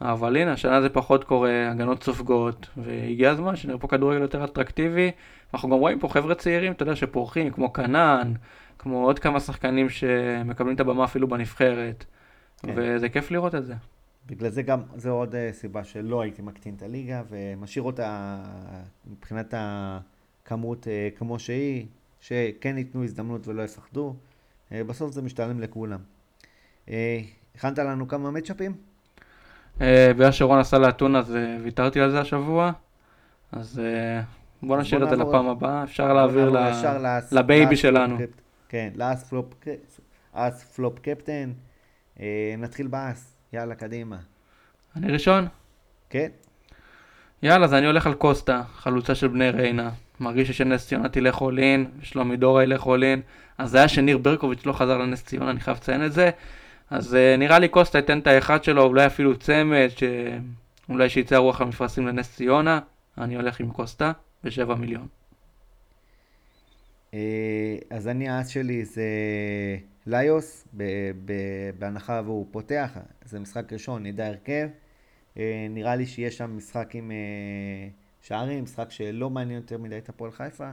אבל 0.00 0.36
הנה, 0.36 0.52
השנה 0.52 0.80
זה 0.80 0.88
פחות 0.88 1.24
קורה, 1.24 1.70
הגנות 1.70 2.02
סופגות, 2.02 2.68
והגיע 2.76 3.30
הזמן 3.30 3.56
שנראה 3.56 3.78
פה 3.78 3.88
כדורגל 3.88 4.20
יותר 4.20 4.44
אטרקטיבי. 4.44 5.10
אנחנו 5.54 5.68
גם 5.68 5.78
רואים 5.78 5.98
פה 5.98 6.08
חבר'ה 6.08 6.34
צעירים, 6.34 6.72
אתה 6.72 6.82
יודע, 6.82 6.96
שפורחים, 6.96 7.50
כמו 7.50 7.72
קנן, 7.72 8.32
כמו 8.78 9.04
עוד 9.04 9.18
כמה 9.18 9.40
שחקנים 9.40 9.88
שמקבלים 9.88 10.74
את 10.74 10.80
הבמה 10.80 11.04
אפילו 11.04 11.28
בנבחרת, 11.28 12.04
כן. 12.62 12.72
וזה 12.76 13.08
כיף 13.08 13.30
לראות 13.30 13.54
את 13.54 13.64
זה. 13.64 13.74
בגלל 14.26 14.50
זה 14.50 14.62
גם, 14.62 14.80
זו 14.96 15.10
עוד 15.10 15.34
אה, 15.34 15.50
סיבה 15.52 15.84
שלא 15.84 16.20
הייתי 16.20 16.42
מקטין 16.42 16.74
את 16.74 16.82
הליגה, 16.82 17.22
ומשאיר 17.30 17.82
אותה 17.82 18.38
מבחינת 19.10 19.54
הכמות 19.56 20.88
אה, 20.88 21.08
כמו 21.16 21.38
שהיא, 21.38 21.86
שכן 22.20 22.78
ייתנו 22.78 23.04
הזדמנות 23.04 23.48
ולא 23.48 23.62
יפחדו. 23.62 24.14
אה, 24.72 24.84
בסוף 24.84 25.12
זה 25.12 25.22
משתלם 25.22 25.60
לכולם. 25.60 25.98
אה, 26.88 27.20
הכנת 27.54 27.78
לנו 27.78 28.08
כמה 28.08 28.30
מצ'אפים? 28.30 28.74
אה, 29.80 30.10
בגלל 30.14 30.32
שרון 30.32 30.58
עשה 30.58 30.78
לאתונה 30.78 31.18
אז 31.18 31.36
ויתרתי 31.62 32.00
על 32.00 32.10
זה 32.10 32.20
השבוע, 32.20 32.72
אז 33.52 33.80
בוא 34.62 34.76
נשאיר 34.76 35.04
את 35.04 35.08
זה 35.08 35.16
לפעם 35.16 35.48
הבאה, 35.48 35.84
אפשר 35.84 36.12
להעביר 36.12 36.52
לבייבי 37.32 37.76
שלנו. 37.76 38.18
כן, 38.68 38.92
לאס 38.94 39.32
פלופ 40.76 40.98
קפטן. 40.98 41.52
נתחיל 42.58 42.86
באס, 42.86 43.36
יאללה, 43.52 43.74
קדימה. 43.74 44.16
אני 44.96 45.12
ראשון? 45.12 45.46
כן, 46.10 46.28
יאללה, 47.42 47.64
אז 47.64 47.74
אני 47.74 47.86
הולך 47.86 48.06
על 48.06 48.14
קוסטה, 48.14 48.62
חלוצה 48.74 49.14
של 49.14 49.28
בני 49.28 49.50
ריינה. 49.50 49.90
מרגיש 50.20 50.50
שנס 50.50 50.86
ציונה 50.86 51.08
תלך 51.08 51.40
אולין, 51.40 51.86
שלומי 52.02 52.36
דורה 52.36 52.62
ילך 52.62 52.86
אולין. 52.86 53.20
אז 53.58 53.70
זה 53.70 53.78
היה 53.78 53.88
שניר 53.88 54.18
ברקוביץ' 54.18 54.66
לא 54.66 54.72
חזר 54.72 54.98
לנס 54.98 55.24
ציונה, 55.24 55.50
אני 55.50 55.60
חייב 55.60 55.76
לציין 55.76 56.06
את 56.06 56.12
זה. 56.12 56.30
אז 56.90 57.14
uh, 57.14 57.38
נראה 57.38 57.58
לי 57.58 57.68
קוסטה 57.68 57.98
ייתן 57.98 58.18
את 58.18 58.26
האחד 58.26 58.64
שלו, 58.64 58.82
אולי 58.82 59.06
אפילו 59.06 59.36
צמד, 59.36 59.88
שאולי 60.88 61.08
שיצא 61.08 61.36
רוח 61.36 61.60
המפרשים 61.60 62.06
לנס 62.06 62.36
ציונה. 62.36 62.80
אני 63.18 63.36
הולך 63.36 63.60
עם 63.60 63.70
קוסטה 63.70 64.12
בשבע 64.44 64.74
מיליון. 64.74 65.06
אה, 67.14 67.76
אז 67.90 68.08
אני 68.08 68.28
האס 68.28 68.48
שלי 68.48 68.84
זה 68.84 69.04
ליוס, 70.06 70.68
ב- 70.76 71.10
ב- 71.24 71.70
בהנחה 71.78 72.20
והוא 72.24 72.46
פותח, 72.50 72.98
זה 73.24 73.40
משחק 73.40 73.72
ראשון, 73.72 74.06
נדע 74.06 74.26
הרכב. 74.26 74.68
אה, 75.38 75.66
נראה 75.70 75.96
לי 75.96 76.06
שיש 76.06 76.38
שם 76.38 76.56
משחק 76.56 76.94
עם 76.94 77.12
שערים, 78.24 78.64
משחק 78.64 78.90
שלא 78.90 79.30
מעניין 79.30 79.60
יותר 79.60 79.78
מדי 79.78 79.98
את 79.98 80.08
הפועל 80.08 80.30
חיפה. 80.30 80.70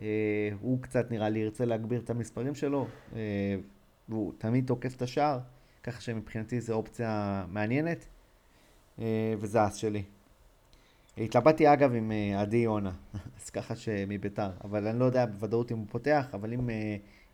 אה, 0.00 0.50
הוא 0.60 0.82
קצת 0.82 1.10
נראה 1.10 1.28
לי 1.28 1.38
ירצה 1.38 1.64
להגביר 1.64 2.00
את 2.00 2.10
המספרים 2.10 2.54
שלו, 2.54 2.86
אה, 3.16 3.20
והוא 4.08 4.32
תמיד 4.38 4.66
תוקף 4.66 4.96
את 4.96 5.02
השער, 5.02 5.38
ככה 5.82 6.00
שמבחינתי 6.00 6.60
זו 6.60 6.74
אופציה 6.74 7.44
מעניינת, 7.48 8.06
אה, 8.98 9.34
וזה 9.38 9.60
האס 9.60 9.74
שלי. 9.74 10.02
התלבטתי 11.18 11.72
אגב 11.72 11.94
עם 11.94 12.12
עדי 12.38 12.56
יונה, 12.56 12.92
אז 13.40 13.50
ככה 13.50 13.76
שמביתר, 13.76 14.50
אבל 14.64 14.86
אני 14.86 14.98
לא 14.98 15.04
יודע 15.04 15.26
בוודאות 15.26 15.72
אם 15.72 15.78
הוא 15.78 15.86
פותח, 15.90 16.26
אבל 16.34 16.52
אם 16.52 16.70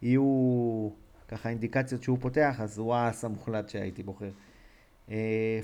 יהיו 0.03 0.89
ככה 1.29 1.49
אינדיקציות 1.49 2.03
שהוא 2.03 2.19
פותח, 2.21 2.57
אז 2.61 2.79
הוא 2.79 2.95
האס 2.95 3.25
המוחלט 3.25 3.69
שהייתי 3.69 4.03
בוחר. 4.03 4.31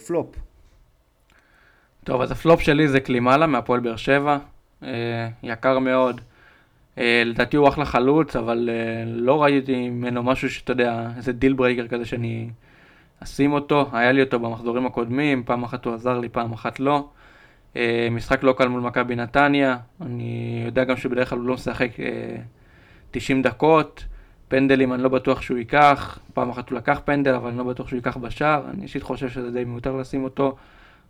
פלופ, 0.06 0.36
טוב, 2.04 2.20
אז 2.20 2.30
הפלופ 2.30 2.60
שלי 2.60 2.88
זה 2.88 3.00
קלימאלה 3.00 3.46
מהפועל 3.46 3.80
באר 3.80 3.96
שבע. 3.96 4.38
אה, 4.82 5.28
יקר 5.42 5.78
מאוד. 5.78 6.20
אה, 6.98 7.22
לדעתי 7.26 7.56
הוא 7.56 7.68
אחלה 7.68 7.84
חלוץ, 7.84 8.36
אבל 8.36 8.70
אה, 8.72 9.04
לא 9.06 9.42
ראיתי 9.42 9.88
ממנו 9.88 10.22
משהו 10.22 10.50
שאתה 10.50 10.72
יודע, 10.72 11.06
איזה 11.16 11.32
deal 11.32 11.52
breaker 11.52 11.88
כזה 11.88 12.04
שאני 12.04 12.50
אשים 13.22 13.52
אותו. 13.52 13.90
היה 13.92 14.12
לי 14.12 14.22
אותו 14.22 14.38
במחזורים 14.38 14.86
הקודמים, 14.86 15.42
פעם 15.44 15.64
אחת 15.64 15.84
הוא 15.84 15.94
עזר 15.94 16.18
לי, 16.18 16.28
פעם 16.28 16.52
אחת 16.52 16.80
לא. 16.80 17.08
אה, 17.76 18.08
משחק 18.10 18.42
לא 18.42 18.52
קל 18.52 18.68
מול 18.68 18.80
מכבי 18.80 19.16
נתניה. 19.16 19.76
אני 20.00 20.62
יודע 20.66 20.84
גם 20.84 20.96
שבדרך 20.96 21.30
כלל 21.30 21.38
הוא 21.38 21.46
לא 21.46 21.54
משחק 21.54 22.00
אה, 22.00 22.36
90 23.10 23.42
דקות. 23.42 24.04
פנדלים 24.48 24.92
אני 24.92 25.02
לא 25.02 25.08
בטוח 25.08 25.42
שהוא 25.42 25.58
ייקח, 25.58 26.18
פעם 26.34 26.50
אחת 26.50 26.70
הוא 26.70 26.76
לקח 26.78 27.00
פנדל, 27.04 27.34
אבל 27.34 27.48
אני 27.48 27.58
לא 27.58 27.64
בטוח 27.64 27.88
שהוא 27.88 27.96
ייקח 27.96 28.16
בשער. 28.16 28.62
אני 28.70 28.82
אישית 28.82 29.02
חושב 29.02 29.28
שזה 29.28 29.50
די 29.50 29.64
מיותר 29.64 29.96
לשים 29.96 30.24
אותו. 30.24 30.56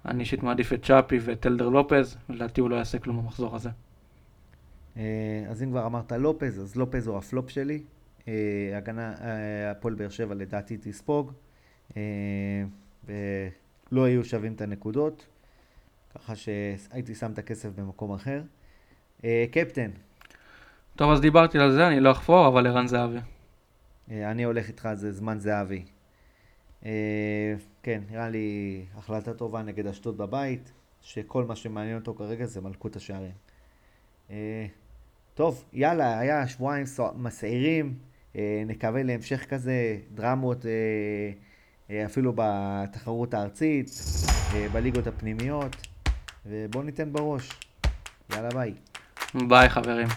אני 0.07 0.21
אישית 0.21 0.43
מעדיף 0.43 0.73
את 0.73 0.85
צ'אפי 0.85 1.19
ואת 1.19 1.41
אלדר 1.41 1.69
לופז, 1.69 2.17
לדעתי 2.29 2.61
הוא 2.61 2.71
לא 2.71 2.77
יעשה 2.77 2.99
כלום 2.99 3.17
במחזור 3.17 3.57
הזה. 3.57 3.71
אה, 4.97 5.45
אז 5.49 5.63
אם 5.63 5.71
כבר 5.71 5.87
אמרת 5.87 6.13
לופז, 6.13 6.61
אז 6.61 6.77
לופז 6.77 7.07
הוא 7.07 7.19
הפלופ 7.19 7.51
שלי. 7.51 7.83
אה, 8.29 8.33
הגנה, 8.77 9.15
אה, 9.21 9.71
הפועל 9.71 9.95
באר 9.95 10.09
שבע 10.09 10.35
לדעתי 10.35 10.77
תספוג. 10.81 11.33
ולא 13.05 14.09
יהיו 14.09 14.25
שווים 14.25 14.53
את 14.53 14.61
הנקודות, 14.61 15.27
ככה 16.15 16.37
שהייתי 16.37 17.15
שם 17.15 17.33
את 17.33 17.39
הכסף 17.39 17.69
במקום 17.75 18.13
אחר. 18.13 18.43
קפטן, 19.51 19.91
טוב, 20.97 21.11
אז 21.11 21.21
דיברתי 21.21 21.59
על 21.59 21.73
זה, 21.73 21.89
אני 21.89 22.01
לא 22.01 22.11
אחפור, 22.11 22.49
אבל 22.49 22.67
ערן 22.67 22.87
זהבי. 22.87 23.19
אני 24.11 24.45
הולך 24.45 24.69
איתך, 24.69 24.89
זה 24.95 25.13
זמן 25.13 25.39
זהבי. 25.39 25.85
אה, 26.87 27.55
כן, 27.83 28.03
נראה 28.11 28.29
לי 28.29 28.85
החלטה 28.95 29.35
טובה 29.35 29.63
נגד 29.63 29.87
אשדוד 29.87 30.19
בבית, 30.19 30.73
שכל 31.03 31.45
מה 31.45 31.57
שמעניין 31.57 31.99
אותו 31.99 32.15
כרגע 32.15 32.47
זה 32.47 32.61
מלכות 32.61 32.97
השערים. 32.97 33.33
אה, 34.31 34.67
טוב, 35.35 35.65
יאללה, 35.73 36.19
היה 36.19 36.49
שבועיים 36.49 36.85
מסעירים, 37.15 37.95
אה, 38.37 38.63
נקווה 38.67 39.03
להמשך 39.03 39.45
כזה, 39.49 39.99
דרמות 40.15 40.67
אפילו 42.07 42.33
בתחרות 42.37 43.35
הארצית, 43.35 43.91
בליגות 44.73 45.07
הפנימיות, 45.07 45.77
ובואו 46.47 46.85
ניתן 46.85 47.13
בראש. 47.13 47.51
יאללה 48.33 48.49
ביי. 48.49 48.75
ביי 49.49 49.69
חברים. 49.69 50.09